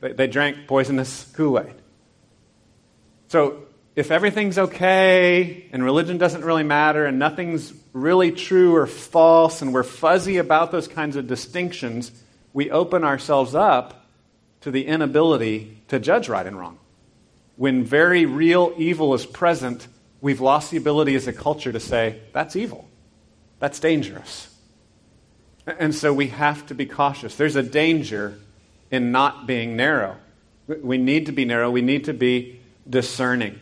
[0.00, 1.74] They, they drank poisonous Kool Aid.
[3.28, 3.62] So,
[3.96, 9.72] if everything's okay and religion doesn't really matter and nothing's really true or false and
[9.72, 12.12] we're fuzzy about those kinds of distinctions,
[12.52, 14.06] we open ourselves up
[14.60, 16.78] to the inability to judge right and wrong.
[17.56, 19.88] When very real evil is present,
[20.20, 22.88] we've lost the ability as a culture to say, that's evil.
[23.58, 24.54] That's dangerous.
[25.66, 27.36] And so we have to be cautious.
[27.36, 28.38] There's a danger
[28.90, 30.16] in not being narrow.
[30.66, 33.60] We need to be narrow, we need to be discerning.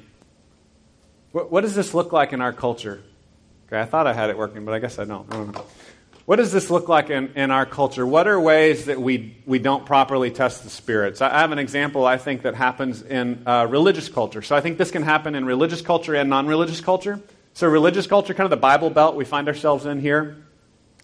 [1.33, 3.03] What, does this look like in our culture?
[3.67, 5.27] Okay, I thought I had it working, but I guess I don't.
[5.35, 5.57] I don't.
[6.27, 8.07] What does this look like in, in our culture?
[8.07, 11.21] What are ways that we, we don't properly test the spirits?
[11.21, 14.41] I have an example, I think, that happens in uh, religious culture.
[14.41, 17.21] So I think this can happen in religious culture and non religious culture.
[17.53, 20.37] So, religious culture, kind of the Bible belt we find ourselves in here.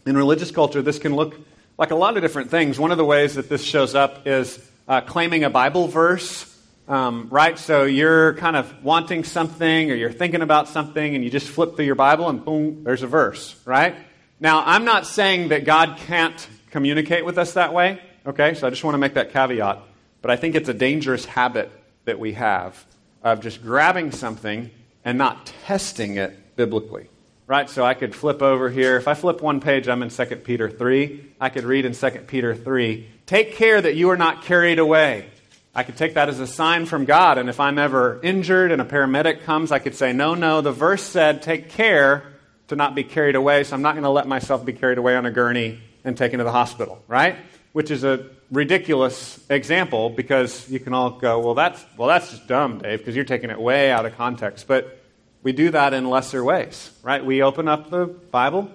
[0.06, 1.36] In religious culture, this can look
[1.76, 2.78] like a lot of different things.
[2.78, 6.46] One of the ways that this shows up is uh, claiming a Bible verse.
[6.88, 7.56] Um, right?
[7.56, 11.76] So you're kind of wanting something or you're thinking about something and you just flip
[11.76, 13.94] through your Bible and boom, there's a verse, right?
[14.40, 18.54] Now, I'm not saying that God can't communicate with us that way, okay?
[18.54, 19.78] So I just want to make that caveat.
[20.22, 21.70] But I think it's a dangerous habit
[22.06, 22.84] that we have
[23.22, 24.70] of just grabbing something
[25.04, 27.08] and not testing it biblically.
[27.46, 27.68] Right?
[27.68, 28.96] So I could flip over here.
[28.96, 31.32] If I flip one page, I'm in 2 Peter 3.
[31.40, 35.26] I could read in 2 Peter 3 Take care that you are not carried away.
[35.74, 37.38] I could take that as a sign from God.
[37.38, 40.72] And if I'm ever injured and a paramedic comes, I could say, No, no, the
[40.72, 42.24] verse said, Take care
[42.70, 45.16] to not be carried away, so I'm not going to let myself be carried away
[45.16, 47.36] on a gurney and taken to the hospital, right?
[47.72, 52.46] Which is a ridiculous example because you can all go, well, that's, well, that's just
[52.46, 54.68] dumb, Dave, because you're taking it way out of context.
[54.68, 55.00] But
[55.42, 57.24] we do that in lesser ways, right?
[57.24, 58.70] We open up the Bible,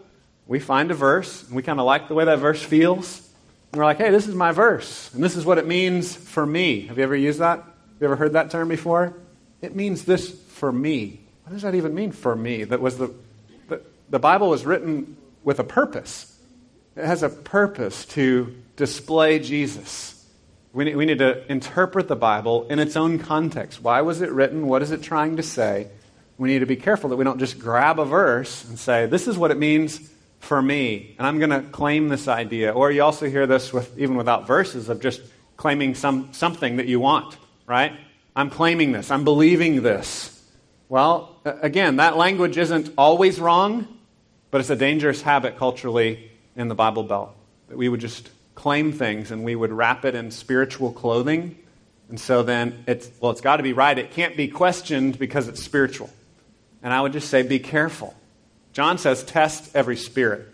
[0.45, 3.21] we find a verse, and we kind of like the way that verse feels.
[3.71, 6.45] And we're like, hey, this is my verse, and this is what it means for
[6.45, 6.87] me.
[6.87, 7.59] Have you ever used that?
[7.59, 9.13] Have you ever heard that term before?
[9.61, 11.21] It means this for me.
[11.45, 12.65] What does that even mean for me?
[12.65, 13.13] That was the
[14.09, 16.31] the Bible was written with a purpose.
[16.95, 20.11] It has a purpose to display Jesus.
[20.73, 23.81] We need, we need to interpret the Bible in its own context.
[23.81, 24.67] Why was it written?
[24.67, 25.89] What is it trying to say?
[26.37, 29.27] We need to be careful that we don't just grab a verse and say, this
[29.27, 29.99] is what it means
[30.39, 32.71] for me, and I'm going to claim this idea.
[32.71, 35.21] Or you also hear this with, even without verses of just
[35.57, 37.93] claiming some, something that you want, right?
[38.35, 39.09] I'm claiming this.
[39.09, 40.31] I'm believing this.
[40.87, 43.87] Well, again, that language isn't always wrong,
[44.51, 47.35] but it's a dangerous habit culturally in the Bible Belt
[47.67, 51.57] that we would just claim things and we would wrap it in spiritual clothing.
[52.09, 53.97] And so then it's, well, it's got to be right.
[53.97, 56.09] It can't be questioned because it's spiritual.
[56.81, 58.15] And I would just say, be careful.
[58.73, 60.47] John says, test every spirit.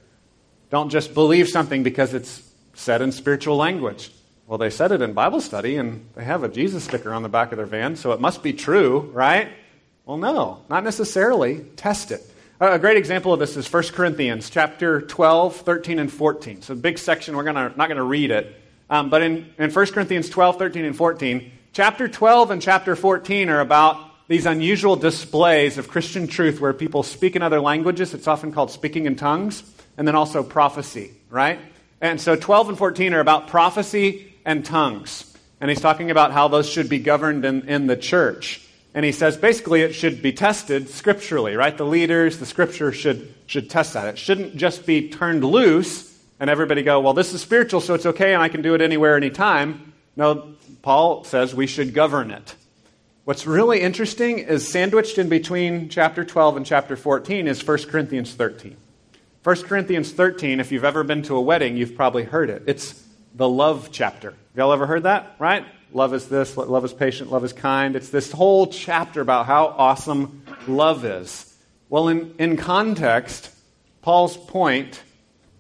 [0.70, 2.42] Don't just believe something because it's
[2.74, 4.12] said in spiritual language.
[4.48, 7.30] Well, they said it in Bible study and they have a Jesus sticker on the
[7.30, 9.50] back of their van, so it must be true, right?
[10.06, 11.60] Well, no, not necessarily.
[11.76, 12.22] Test it.
[12.62, 16.62] A great example of this is 1 Corinthians chapter 12, 13, and 14.
[16.62, 18.56] So, big section, we're gonna, not going to read it.
[18.88, 23.50] Um, but in, in 1 Corinthians 12, 13, and 14, chapter 12 and chapter 14
[23.50, 28.14] are about these unusual displays of Christian truth where people speak in other languages.
[28.14, 29.64] It's often called speaking in tongues,
[29.98, 31.58] and then also prophecy, right?
[32.00, 35.36] And so 12 and 14 are about prophecy and tongues.
[35.60, 38.68] And he's talking about how those should be governed in, in the church.
[38.94, 41.78] And he says basically it should be tested scripturally, right?
[41.78, 44.08] The leaders, the scripture should, should test that.
[44.08, 48.06] It shouldn't just be turned loose and everybody go, well, this is spiritual, so it's
[48.06, 49.94] okay and I can do it anywhere, anytime.
[50.16, 52.56] No, Paul says we should govern it.
[53.24, 58.34] What's really interesting is sandwiched in between chapter 12 and chapter 14 is 1 Corinthians
[58.34, 58.76] 13.
[59.44, 62.64] 1 Corinthians 13, if you've ever been to a wedding, you've probably heard it.
[62.66, 63.02] It's
[63.36, 64.32] the love chapter.
[64.32, 65.36] Have y'all ever heard that?
[65.40, 65.66] Right?
[65.94, 67.96] Love is this, love is patient, love is kind.
[67.96, 71.54] It's this whole chapter about how awesome love is.
[71.90, 73.50] Well, in, in context,
[74.02, 75.02] Paul's point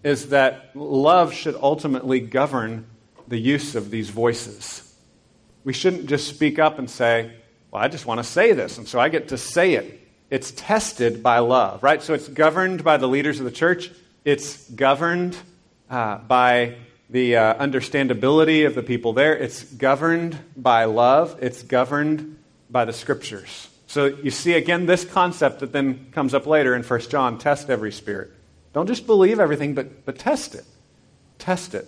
[0.03, 2.87] is that love should ultimately govern
[3.27, 4.95] the use of these voices.
[5.63, 7.33] We shouldn't just speak up and say,
[7.69, 9.99] Well, I just want to say this, and so I get to say it.
[10.29, 12.01] It's tested by love, right?
[12.01, 13.91] So it's governed by the leaders of the church,
[14.23, 15.35] it's governed
[15.89, 16.77] uh, by
[17.11, 22.37] the uh, understandability of the people there, it's governed by love, it's governed
[22.69, 23.67] by the scriptures.
[23.87, 27.69] So you see again this concept that then comes up later in 1 John test
[27.69, 28.31] every spirit.
[28.71, 30.63] Don't just believe everything, but, but test it.
[31.37, 31.85] Test it.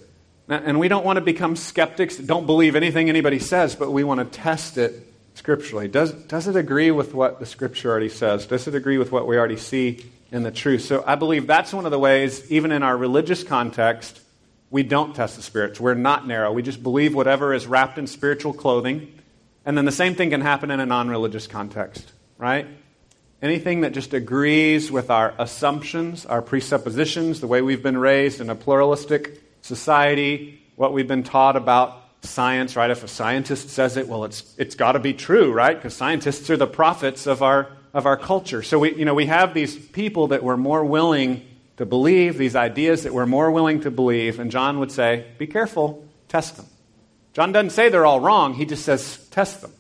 [0.50, 4.20] And we don't want to become skeptics don't believe anything anybody says, but we want
[4.20, 5.88] to test it scripturally.
[5.88, 8.46] Does, does it agree with what the scripture already says?
[8.46, 10.82] Does it agree with what we already see in the truth?
[10.82, 14.20] So I believe that's one of the ways, even in our religious context,
[14.74, 15.80] we don't test the spirits.
[15.80, 16.52] We're not narrow.
[16.52, 19.14] We just believe whatever is wrapped in spiritual clothing.
[19.68, 22.66] And then the same thing can happen in a non religious context, right?
[23.40, 28.50] Anything that just agrees with our assumptions, our presuppositions, the way we've been raised in
[28.50, 32.90] a pluralistic society, what we've been taught about science, right?
[32.90, 35.78] If a scientist says it, well, it's, it's got to be true, right?
[35.78, 38.64] Because scientists are the prophets of our, of our culture.
[38.64, 41.46] So we, you know, we have these people that we're more willing
[41.78, 45.48] to believe, these ideas that we're more willing to believe, and John would say, be
[45.48, 46.68] careful, test them.
[47.34, 49.74] John doesn't say they're all wrong, he just says, test them.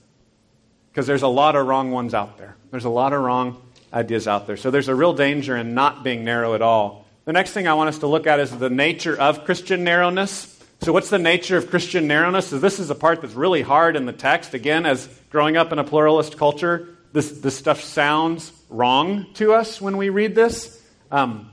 [0.91, 2.55] Because there's a lot of wrong ones out there.
[2.71, 4.57] There's a lot of wrong ideas out there.
[4.57, 7.05] So there's a real danger in not being narrow at all.
[7.25, 10.49] The next thing I want us to look at is the nature of Christian narrowness.
[10.81, 12.47] So, what's the nature of Christian narrowness?
[12.47, 14.53] So this is a part that's really hard in the text.
[14.53, 19.79] Again, as growing up in a pluralist culture, this, this stuff sounds wrong to us
[19.79, 20.81] when we read this.
[21.09, 21.52] Um,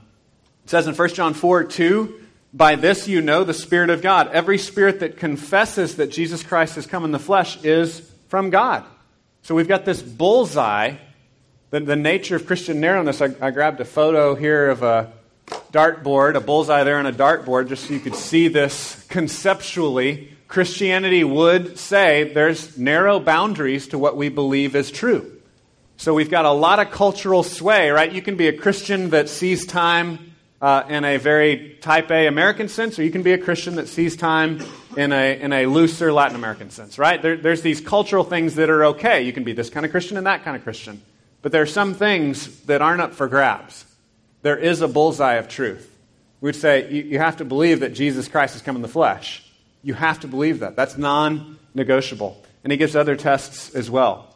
[0.71, 2.21] says in 1 John 4 2,
[2.53, 4.29] by this you know the Spirit of God.
[4.31, 8.85] Every spirit that confesses that Jesus Christ has come in the flesh is from God.
[9.41, 10.95] So we've got this bullseye,
[11.71, 13.21] the, the nature of Christian narrowness.
[13.21, 15.11] I, I grabbed a photo here of a
[15.73, 20.31] dartboard, a bullseye there on a dartboard, just so you could see this conceptually.
[20.47, 25.37] Christianity would say there's narrow boundaries to what we believe is true.
[25.97, 28.09] So we've got a lot of cultural sway, right?
[28.09, 30.30] You can be a Christian that sees time
[30.61, 33.87] uh, in a very type A American sense, or you can be a Christian that
[33.87, 34.63] sees time
[34.95, 37.21] in a, in a looser Latin American sense, right?
[37.21, 39.23] There, there's these cultural things that are okay.
[39.23, 41.01] You can be this kind of Christian and that kind of Christian.
[41.41, 43.85] But there are some things that aren't up for grabs
[44.41, 45.87] there is a bullseye of truth.
[46.39, 48.87] We would say you, you have to believe that Jesus Christ has come in the
[48.87, 49.43] flesh.
[49.83, 50.75] You have to believe that.
[50.75, 52.43] That's non negotiable.
[52.63, 54.27] And he gives other tests as well.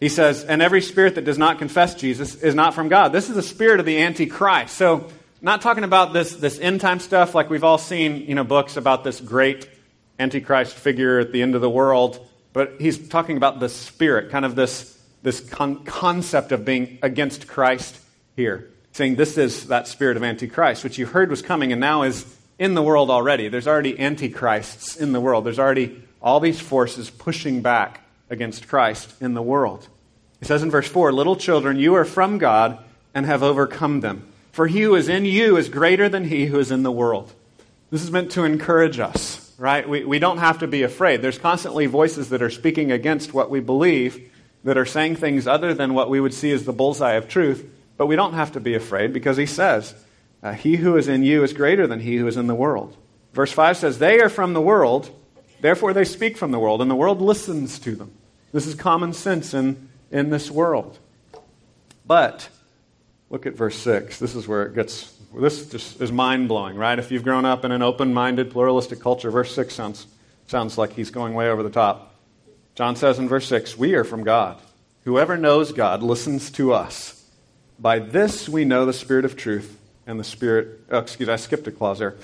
[0.00, 3.12] He says, and every spirit that does not confess Jesus is not from God.
[3.12, 4.76] This is the spirit of the Antichrist.
[4.76, 5.08] So,
[5.44, 8.76] not talking about this, this end time stuff like we've all seen, you know, books
[8.76, 9.68] about this great
[10.18, 14.44] Antichrist figure at the end of the world, but he's talking about the spirit, kind
[14.44, 17.96] of this, this con- concept of being against Christ
[18.34, 22.02] here saying this is that spirit of Antichrist, which you heard was coming and now
[22.04, 22.24] is
[22.60, 23.48] in the world already.
[23.48, 25.44] There's already Antichrists in the world.
[25.44, 29.88] There's already all these forces pushing back against Christ in the world.
[30.38, 32.78] He says in verse 4 Little children, you are from God
[33.12, 34.32] and have overcome them.
[34.54, 37.32] For he who is in you is greater than he who is in the world.
[37.90, 39.88] This is meant to encourage us, right?
[39.88, 41.22] We, we don't have to be afraid.
[41.22, 44.30] There's constantly voices that are speaking against what we believe,
[44.62, 47.68] that are saying things other than what we would see as the bullseye of truth.
[47.96, 49.92] But we don't have to be afraid because he says,
[50.40, 52.96] uh, He who is in you is greater than he who is in the world.
[53.32, 55.10] Verse 5 says, They are from the world,
[55.62, 58.12] therefore they speak from the world, and the world listens to them.
[58.52, 60.96] This is common sense in, in this world.
[62.06, 62.48] But
[63.30, 64.18] look at verse 6.
[64.18, 66.98] This is where it gets, this just is mind blowing, right?
[66.98, 70.06] If you've grown up in an open minded, pluralistic culture, verse 6 sounds,
[70.46, 72.14] sounds like he's going way over the top.
[72.74, 74.60] John says in verse 6, We are from God.
[75.04, 77.24] Whoever knows God listens to us.
[77.78, 80.80] By this we know the spirit of truth and the spirit.
[80.90, 82.16] Oh, excuse I skipped a clause there.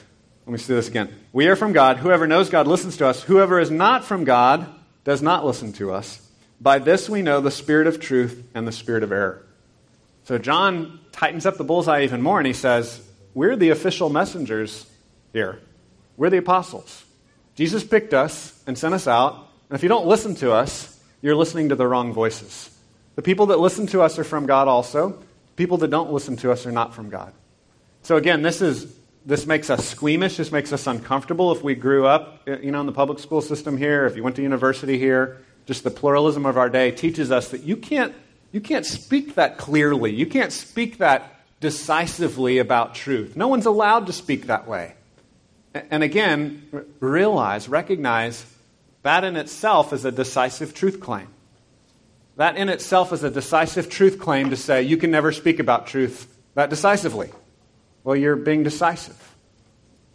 [0.46, 1.14] Let me see this again.
[1.32, 1.98] We are from God.
[1.98, 3.22] Whoever knows God listens to us.
[3.22, 4.66] Whoever is not from God
[5.04, 6.26] does not listen to us.
[6.60, 9.44] By this we know the spirit of truth and the spirit of error.
[10.30, 13.04] So John tightens up the bullseye even more and he says,
[13.34, 14.88] We're the official messengers
[15.32, 15.58] here.
[16.16, 17.04] We're the apostles.
[17.56, 19.48] Jesus picked us and sent us out.
[19.68, 22.70] And if you don't listen to us, you're listening to the wrong voices.
[23.16, 25.20] The people that listen to us are from God also.
[25.56, 27.32] People that don't listen to us are not from God.
[28.02, 30.36] So again, this is this makes us squeamish.
[30.36, 31.50] This makes us uncomfortable.
[31.50, 34.22] If we grew up, uh, you know, in the public school system here, if you
[34.22, 38.14] went to university here, just the pluralism of our day teaches us that you can't
[38.52, 40.12] you can't speak that clearly.
[40.12, 43.36] You can't speak that decisively about truth.
[43.36, 44.94] No one's allowed to speak that way.
[45.74, 48.44] And again, realize, recognize
[49.02, 51.28] that in itself is a decisive truth claim.
[52.36, 55.86] That in itself is a decisive truth claim to say you can never speak about
[55.86, 57.30] truth that decisively.
[58.02, 59.16] Well, you're being decisive.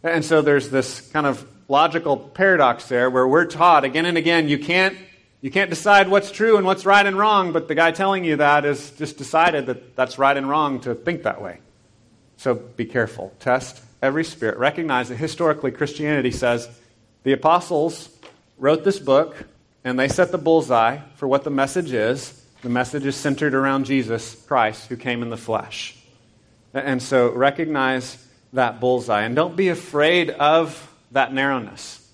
[0.03, 4.47] And so there's this kind of logical paradox there where we're taught again and again
[4.47, 4.95] you can't
[5.41, 8.37] you can't decide what's true and what's right and wrong, but the guy telling you
[8.37, 11.59] that has just decided that that's right and wrong to think that way.
[12.37, 13.33] So be careful.
[13.39, 14.57] Test every spirit.
[14.57, 16.69] Recognize that historically Christianity says
[17.23, 18.09] the apostles
[18.57, 19.45] wrote this book
[19.83, 22.41] and they set the bullseye for what the message is.
[22.61, 25.95] The message is centered around Jesus Christ who came in the flesh.
[26.73, 28.17] And so recognize
[28.53, 32.04] that bullseye and don't be afraid of that narrowness.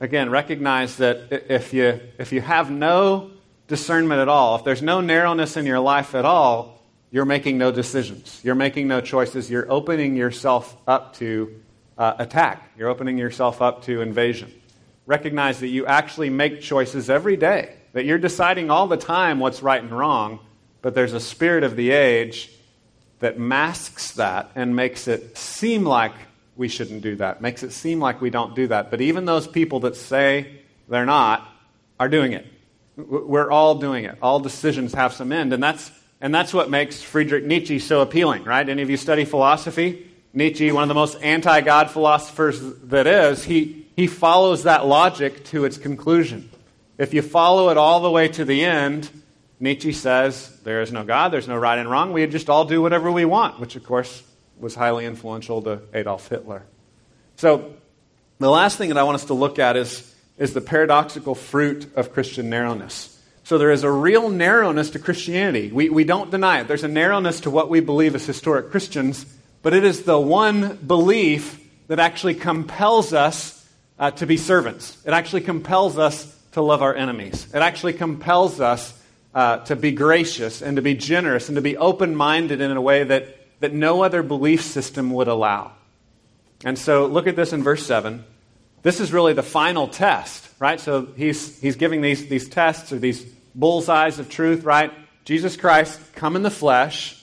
[0.00, 3.32] Again, recognize that if you, if you have no
[3.66, 7.72] discernment at all, if there's no narrowness in your life at all, you're making no
[7.72, 8.40] decisions.
[8.44, 9.50] You're making no choices.
[9.50, 11.60] You're opening yourself up to
[11.96, 12.70] uh, attack.
[12.76, 14.52] You're opening yourself up to invasion.
[15.06, 19.62] Recognize that you actually make choices every day, that you're deciding all the time what's
[19.62, 20.38] right and wrong,
[20.82, 22.52] but there's a spirit of the age
[23.18, 26.12] that masks that and makes it seem like
[26.58, 27.40] we shouldn't do that.
[27.40, 28.90] Makes it seem like we don't do that.
[28.90, 31.48] But even those people that say they're not
[31.98, 32.46] are doing it.
[32.96, 34.18] We're all doing it.
[34.20, 35.52] All decisions have some end.
[35.52, 35.90] And that's,
[36.20, 38.68] and that's what makes Friedrich Nietzsche so appealing, right?
[38.68, 40.10] Any of you study philosophy?
[40.34, 45.44] Nietzsche, one of the most anti God philosophers that is, he, he follows that logic
[45.46, 46.50] to its conclusion.
[46.98, 49.08] If you follow it all the way to the end,
[49.60, 52.12] Nietzsche says there is no God, there's no right and wrong.
[52.12, 54.24] We just all do whatever we want, which, of course,
[54.60, 56.62] was highly influential to Adolf Hitler.
[57.36, 57.72] So,
[58.38, 61.96] the last thing that I want us to look at is, is the paradoxical fruit
[61.96, 63.14] of Christian narrowness.
[63.44, 65.70] So, there is a real narrowness to Christianity.
[65.72, 66.68] We, we don't deny it.
[66.68, 69.24] There's a narrowness to what we believe as historic Christians,
[69.62, 73.66] but it is the one belief that actually compels us
[73.98, 74.96] uh, to be servants.
[75.04, 77.46] It actually compels us to love our enemies.
[77.54, 78.94] It actually compels us
[79.34, 82.80] uh, to be gracious and to be generous and to be open minded in a
[82.80, 85.72] way that that no other belief system would allow.
[86.64, 88.24] And so look at this in verse 7.
[88.82, 90.78] This is really the final test, right?
[90.80, 94.92] So he's, he's giving these, these tests or these bullseyes of truth, right?
[95.24, 97.22] Jesus Christ come in the flesh.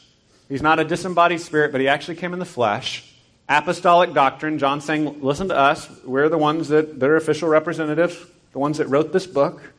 [0.49, 3.11] He's not a disembodied spirit, but he actually came in the flesh.
[3.47, 5.89] Apostolic doctrine, John saying, listen to us.
[6.03, 8.17] We're the ones that, that are official representatives,
[8.51, 9.73] the ones that wrote this book.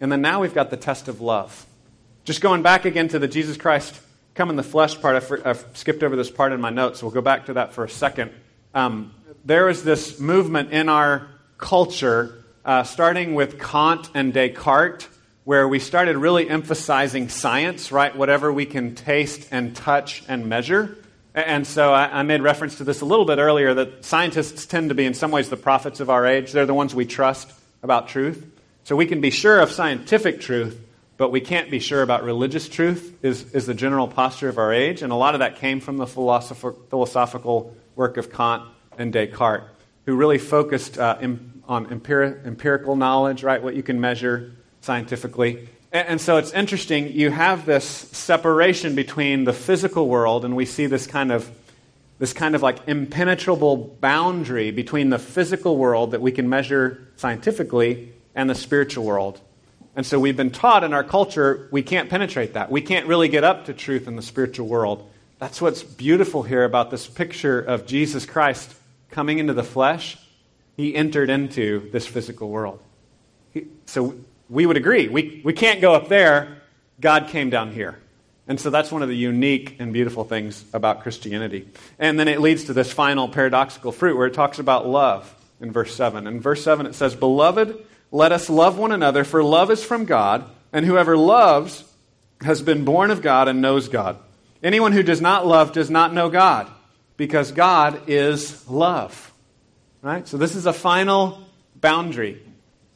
[0.00, 1.66] And then now we've got the test of love.
[2.24, 3.98] Just going back again to the Jesus Christ
[4.34, 7.12] come in the flesh part, I've, I've, skipped over this part in my notes, we'll
[7.12, 8.30] go back to that for a second.
[8.74, 9.12] Um,
[9.44, 11.28] there is this movement in our
[11.58, 15.08] culture, uh, starting with Kant and Descartes,
[15.44, 18.14] where we started really emphasizing science, right?
[18.14, 20.96] Whatever we can taste and touch and measure.
[21.34, 24.90] And so I, I made reference to this a little bit earlier that scientists tend
[24.90, 26.52] to be, in some ways, the prophets of our age.
[26.52, 27.50] They're the ones we trust
[27.82, 28.44] about truth.
[28.84, 30.78] So we can be sure of scientific truth,
[31.20, 34.72] but we can't be sure about religious truth, is, is the general posture of our
[34.72, 35.02] age.
[35.02, 38.62] And a lot of that came from the philosophical work of Kant
[38.96, 39.66] and Descartes,
[40.06, 43.62] who really focused uh, in, on empiri- empirical knowledge, right?
[43.62, 45.68] What you can measure scientifically.
[45.92, 50.64] And, and so it's interesting, you have this separation between the physical world, and we
[50.64, 51.50] see this kind of
[52.18, 58.14] this kind of like impenetrable boundary between the physical world that we can measure scientifically
[58.34, 59.38] and the spiritual world.
[59.96, 62.70] And so we've been taught in our culture we can't penetrate that.
[62.70, 65.10] We can't really get up to truth in the spiritual world.
[65.38, 68.74] That's what's beautiful here about this picture of Jesus Christ
[69.10, 70.18] coming into the flesh.
[70.76, 72.80] He entered into this physical world.
[73.52, 74.16] He, so
[74.48, 75.08] we would agree.
[75.08, 76.58] We, we can't go up there.
[77.00, 77.98] God came down here.
[78.46, 81.68] And so that's one of the unique and beautiful things about Christianity.
[81.98, 85.72] And then it leads to this final paradoxical fruit where it talks about love in
[85.72, 86.26] verse 7.
[86.26, 90.04] In verse 7, it says, Beloved, let us love one another, for love is from
[90.04, 91.84] God, and whoever loves
[92.42, 94.18] has been born of God and knows God.
[94.62, 96.70] Anyone who does not love does not know God,
[97.16, 99.32] because God is love.
[100.02, 100.26] Right?
[100.26, 101.40] So this is a final
[101.76, 102.42] boundary.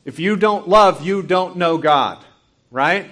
[0.04, 2.24] If you don't love, you don't know God.
[2.70, 3.10] Right?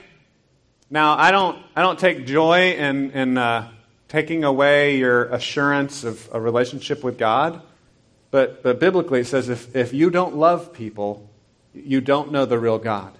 [0.90, 3.70] Now, I don't, I don't take joy in, in uh,
[4.08, 7.62] taking away your assurance of a relationship with God,
[8.30, 11.30] but, but biblically it says if, if you don't love people,
[11.74, 13.12] you don't know the real God.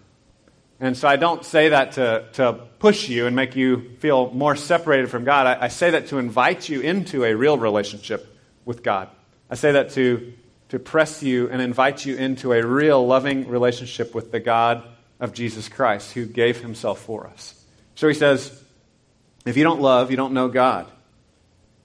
[0.80, 4.56] And so I don't say that to, to push you and make you feel more
[4.56, 5.46] separated from God.
[5.46, 9.08] I, I say that to invite you into a real relationship with God.
[9.48, 10.32] I say that to,
[10.70, 14.82] to press you and invite you into a real loving relationship with the God
[15.20, 17.54] of Jesus Christ who gave himself for us.
[17.94, 18.60] So he says,
[19.46, 20.90] if you don't love, you don't know God.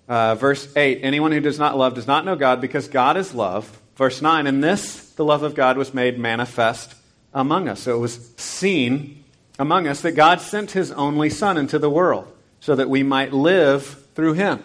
[0.07, 3.33] Uh, verse 8 Anyone who does not love does not know God because God is
[3.33, 3.79] love.
[3.95, 6.95] Verse 9 In this, the love of God was made manifest
[7.33, 7.81] among us.
[7.81, 9.23] So it was seen
[9.59, 13.33] among us that God sent his only Son into the world so that we might
[13.33, 14.63] live through him.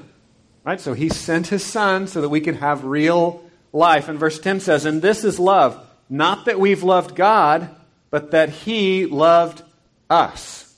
[0.63, 0.81] Right?
[0.81, 3.43] So he sent his Son so that we could have real
[3.73, 4.09] life.
[4.09, 7.71] And verse 10 says, And this is love, not that we've loved God,
[8.11, 9.63] but that he loved
[10.09, 10.75] us.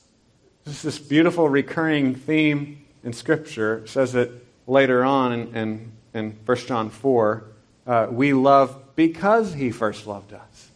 [0.64, 3.78] This is this beautiful recurring theme in Scripture.
[3.78, 4.30] It says it
[4.66, 7.44] later on in, in, in 1 John 4.
[7.86, 10.70] Uh, we love because he first loved us.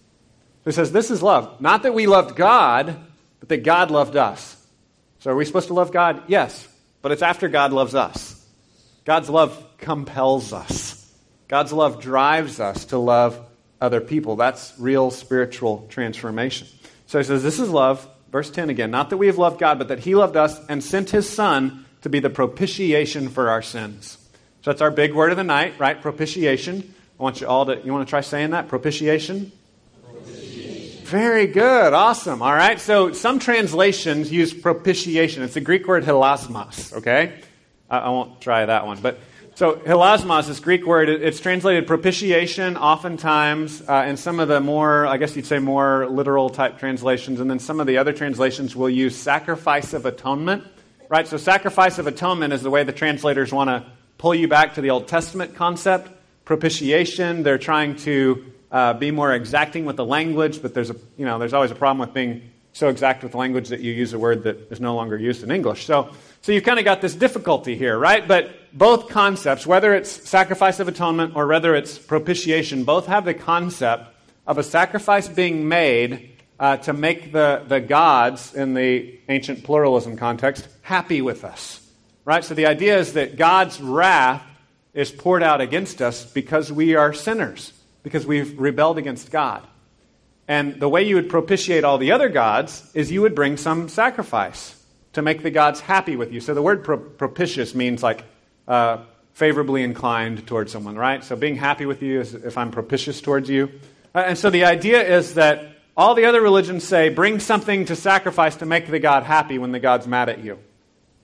[0.65, 1.61] He says, This is love.
[1.61, 2.97] Not that we loved God,
[3.41, 4.55] but that God loved us.
[5.21, 6.23] So are we supposed to love God?
[6.27, 6.67] Yes.
[7.03, 8.35] But it's after God loves us.
[9.05, 11.11] God's love compels us.
[11.49, 13.41] God's love drives us to love
[13.81, 14.37] other people.
[14.37, 16.69] That's real spiritual transformation.
[17.07, 18.07] So he says, This is love.
[18.31, 18.91] Verse 10 again.
[18.91, 21.87] Not that we have loved God, but that he loved us and sent his Son
[22.03, 24.19] to be the propitiation for our sins.
[24.63, 26.01] So that's our big word of the night, right?
[26.01, 26.95] Propitiation.
[27.19, 28.69] I want you all to, you want to try saying that?
[28.69, 29.51] Propitiation?
[30.05, 31.05] propitiation.
[31.05, 31.93] Very good.
[31.93, 32.43] Awesome.
[32.43, 32.79] All right.
[32.79, 35.43] So some translations use propitiation.
[35.43, 37.41] It's the Greek word hilasmos, okay?
[37.91, 39.01] I, I won't try that one.
[39.01, 39.19] But
[39.57, 45.05] so hilasmos, this Greek word, it's translated propitiation oftentimes uh, in some of the more,
[45.05, 47.41] I guess you'd say, more literal type translations.
[47.41, 50.63] And then some of the other translations will use sacrifice of atonement,
[51.09, 51.27] right?
[51.27, 54.81] So sacrifice of atonement is the way the translators want to pull you back to
[54.81, 56.13] the Old Testament concept.
[56.49, 58.43] Propitiation, they're trying to
[58.73, 61.75] uh, be more exacting with the language, but there's, a, you know, there's always a
[61.75, 62.41] problem with being
[62.73, 65.51] so exact with language that you use a word that is no longer used in
[65.51, 65.85] English.
[65.85, 66.09] So,
[66.41, 68.27] so you've kind of got this difficulty here, right?
[68.27, 73.35] But both concepts, whether it's sacrifice of atonement or whether it's propitiation, both have the
[73.35, 74.05] concept
[74.47, 80.17] of a sacrifice being made uh, to make the, the gods, in the ancient pluralism
[80.17, 81.87] context, happy with us.
[82.25, 82.43] Right?
[82.43, 84.48] So the idea is that God's wrath
[84.99, 87.73] is poured out against us because we are sinners,
[88.03, 89.65] because we've rebelled against God.
[90.49, 93.89] And the way you would propitiate all the other gods is you would bring some
[93.89, 94.75] sacrifice
[95.13, 96.41] to make the gods happy with you.
[96.41, 96.83] So the word
[97.17, 98.25] propitious means like
[98.67, 101.23] uh, favorably inclined towards someone, right?
[101.23, 103.71] So being happy with you is if I'm propitious towards you.
[104.13, 107.95] Uh, and so the idea is that all the other religions say bring something to
[107.95, 110.59] sacrifice to make the God happy when the God's mad at you.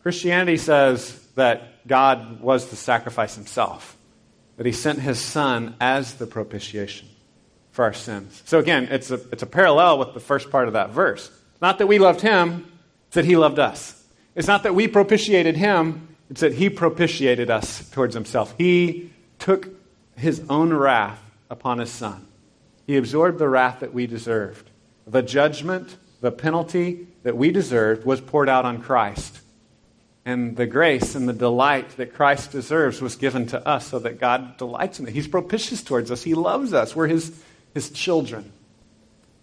[0.05, 3.97] Christianity says that God was the sacrifice himself,
[4.57, 7.09] that he sent his son as the propitiation
[7.73, 8.43] for our sins.
[8.47, 11.31] So again, it's a, it's a parallel with the first part of that verse.
[11.61, 12.71] Not that we loved him,
[13.09, 14.03] it's that he loved us.
[14.35, 18.55] It's not that we propitiated him, it's that he propitiated us towards himself.
[18.57, 19.69] He took
[20.17, 21.21] his own wrath
[21.51, 22.27] upon his son.
[22.87, 24.71] He absorbed the wrath that we deserved.
[25.07, 29.41] The judgment, the penalty that we deserved was poured out on Christ.
[30.27, 34.19] And the grace and the delight that Christ deserves was given to us so that
[34.19, 35.13] God delights in it.
[35.13, 36.23] He's propitious towards us.
[36.23, 36.97] He loves us.
[36.97, 37.43] We're his,
[37.75, 38.53] his children.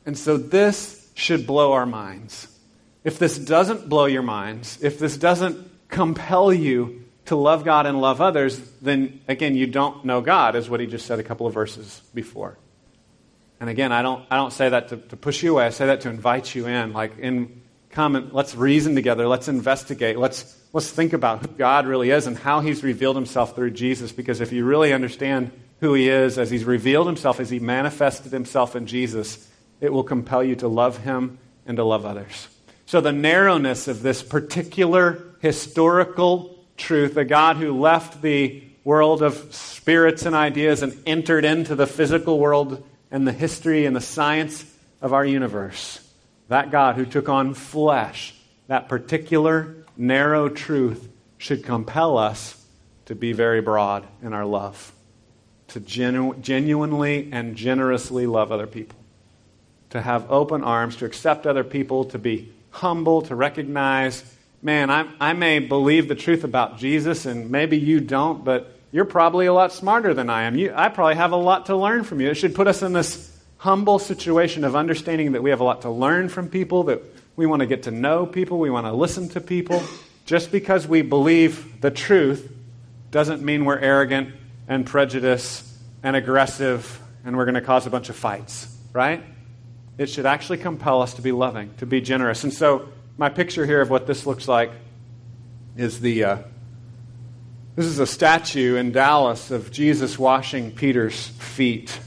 [0.05, 2.47] And so this should blow our minds.
[3.03, 8.01] If this doesn't blow your minds, if this doesn't compel you to love God and
[8.01, 11.45] love others, then again, you don't know God, is what he just said a couple
[11.45, 12.57] of verses before.
[13.59, 15.65] And again, I don't, I don't say that to, to push you away.
[15.65, 16.93] I say that to invite you in.
[16.93, 17.61] Like, in,
[17.91, 19.27] come and let's reason together.
[19.27, 20.17] Let's investigate.
[20.17, 24.11] Let's, let's think about who God really is and how he's revealed himself through Jesus.
[24.11, 28.31] Because if you really understand who he is, as he's revealed himself, as he manifested
[28.31, 29.49] himself in Jesus,
[29.79, 32.47] it will compel you to love him and to love others.
[32.85, 39.53] So, the narrowness of this particular historical truth, a God who left the world of
[39.53, 44.65] spirits and ideas and entered into the physical world and the history and the science
[45.01, 45.99] of our universe.
[46.47, 48.35] That God who took on flesh,
[48.67, 52.63] that particular narrow truth should compel us
[53.05, 54.93] to be very broad in our love,
[55.69, 58.97] to genu- genuinely and generously love other people,
[59.89, 64.23] to have open arms, to accept other people, to be humble, to recognize
[64.61, 69.05] man, I, I may believe the truth about Jesus, and maybe you don't, but you're
[69.05, 70.55] probably a lot smarter than I am.
[70.55, 72.29] You, I probably have a lot to learn from you.
[72.29, 75.81] It should put us in this humble situation of understanding that we have a lot
[75.83, 77.01] to learn from people, that
[77.35, 79.81] we want to get to know people, we want to listen to people.
[80.25, 82.51] Just because we believe the truth
[83.09, 84.33] doesn't mean we're arrogant
[84.67, 85.65] and prejudiced
[86.03, 89.23] and aggressive and we're going to cause a bunch of fights, right?
[89.97, 92.43] It should actually compel us to be loving, to be generous.
[92.43, 94.71] And so, my picture here of what this looks like
[95.77, 96.23] is the.
[96.23, 96.37] Uh,
[97.75, 101.97] this is a statue in Dallas of Jesus washing Peter's feet.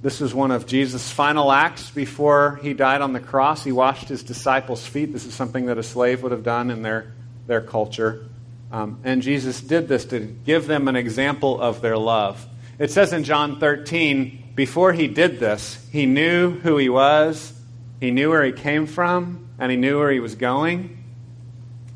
[0.00, 3.64] This is one of Jesus' final acts before he died on the cross.
[3.64, 5.12] He washed his disciples' feet.
[5.12, 7.12] This is something that a slave would have done in their,
[7.48, 8.26] their culture.
[8.70, 12.46] Um, and Jesus did this to give them an example of their love.
[12.78, 17.52] It says in John 13, before he did this, he knew who he was,
[17.98, 21.02] he knew where he came from, and he knew where he was going.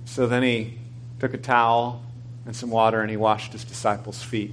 [0.06, 0.78] So then he
[1.20, 2.02] took a towel
[2.44, 4.50] and some water and he washed his disciples' feet.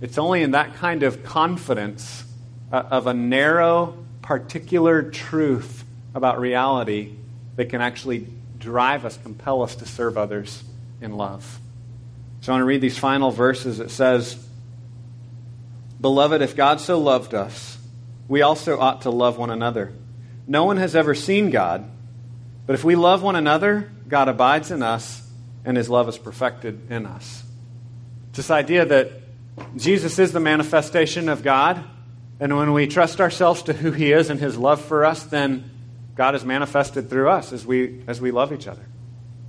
[0.00, 2.24] It's only in that kind of confidence
[2.70, 7.14] of a narrow, particular truth about reality
[7.56, 8.26] that can actually
[8.58, 10.62] drive us, compel us to serve others
[11.00, 11.60] in love.
[12.40, 13.80] So I want to read these final verses.
[13.80, 14.44] It says,
[16.00, 17.78] Beloved, if God so loved us,
[18.28, 19.92] we also ought to love one another.
[20.46, 21.90] No one has ever seen God,
[22.66, 25.26] but if we love one another, God abides in us,
[25.64, 27.42] and his love is perfected in us.
[28.28, 29.10] It's this idea that
[29.76, 31.82] Jesus is the manifestation of God,
[32.40, 35.70] and when we trust ourselves to who he is and his love for us, then
[36.14, 38.84] God is manifested through us as we, as we love each other.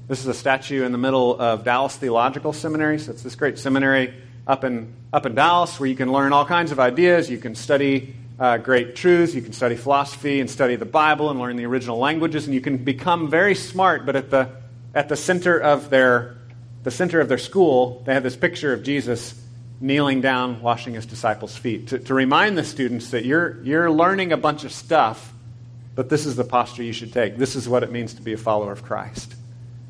[0.08, 2.98] This is a statue in the middle of Dallas Theological Seminary.
[2.98, 4.14] So it's this great seminary
[4.48, 7.30] up in, up in Dallas where you can learn all kinds of ideas.
[7.30, 9.36] You can study uh, great truths.
[9.36, 12.46] You can study philosophy and study the Bible and learn the original languages.
[12.46, 14.08] And you can become very smart.
[14.08, 14.50] But at the,
[14.96, 16.38] at the center of their,
[16.82, 19.40] the center of their school, they have this picture of Jesus
[19.82, 24.32] kneeling down, washing his disciples' feet to, to remind the students that you're, you're learning
[24.32, 25.34] a bunch of stuff,
[25.96, 27.38] but this is the posture you should take.
[27.38, 29.36] This is what it means to be a follower of Christ.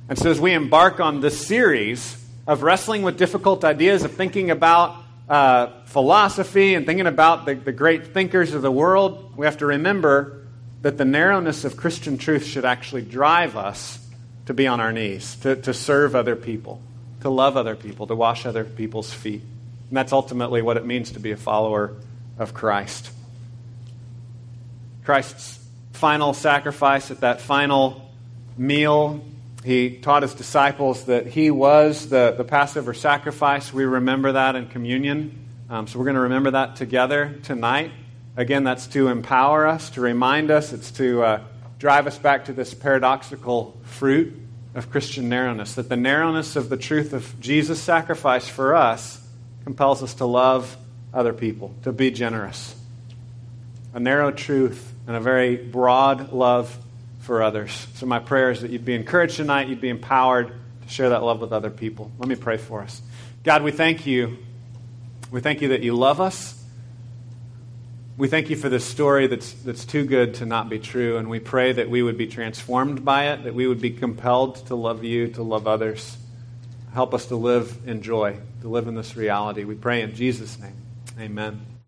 [0.08, 2.18] And so, as we embark on this series
[2.48, 4.96] of wrestling with difficult ideas, of thinking about
[5.28, 9.68] uh, philosophy and thinking about the, the great thinkers of the world, we have to
[9.68, 10.44] remember
[10.82, 14.00] that the narrowness of Christian truth should actually drive us
[14.48, 16.82] to be on our knees, to, to serve other people,
[17.22, 19.44] to love other people, to wash other people's feet.
[19.90, 21.96] And that's ultimately what it means to be a follower
[22.38, 23.12] of Christ.
[25.04, 25.60] Christ's
[25.94, 28.10] final sacrifice at that final
[28.58, 29.22] meal
[29.64, 33.74] he taught his disciples that he was the, the Passover sacrifice.
[33.74, 35.48] We remember that in communion.
[35.70, 37.92] Um, so we're going to remember that together tonight.
[38.38, 41.42] Again, that's to empower us, to remind us, it's to uh,
[41.78, 44.34] drive us back to this paradoxical fruit
[44.76, 45.76] of Christian narrowness.
[45.76, 49.19] That the narrowness of the truth of Jesus' sacrifice for us
[49.70, 50.76] compels us to love
[51.14, 52.76] other people, to be generous.
[53.94, 56.76] A narrow truth and a very broad love
[57.20, 57.86] for others.
[57.94, 61.22] So, my prayer is that you'd be encouraged tonight, you'd be empowered to share that
[61.22, 62.12] love with other people.
[62.18, 63.00] Let me pray for us.
[63.44, 64.40] God, we thank you.
[65.30, 66.60] We thank you that you love us.
[68.18, 71.30] We thank you for this story that's, that's too good to not be true, and
[71.30, 74.74] we pray that we would be transformed by it, that we would be compelled to
[74.74, 76.18] love you, to love others.
[76.94, 79.64] Help us to live in joy, to live in this reality.
[79.64, 80.76] We pray in Jesus' name.
[81.20, 81.79] Amen.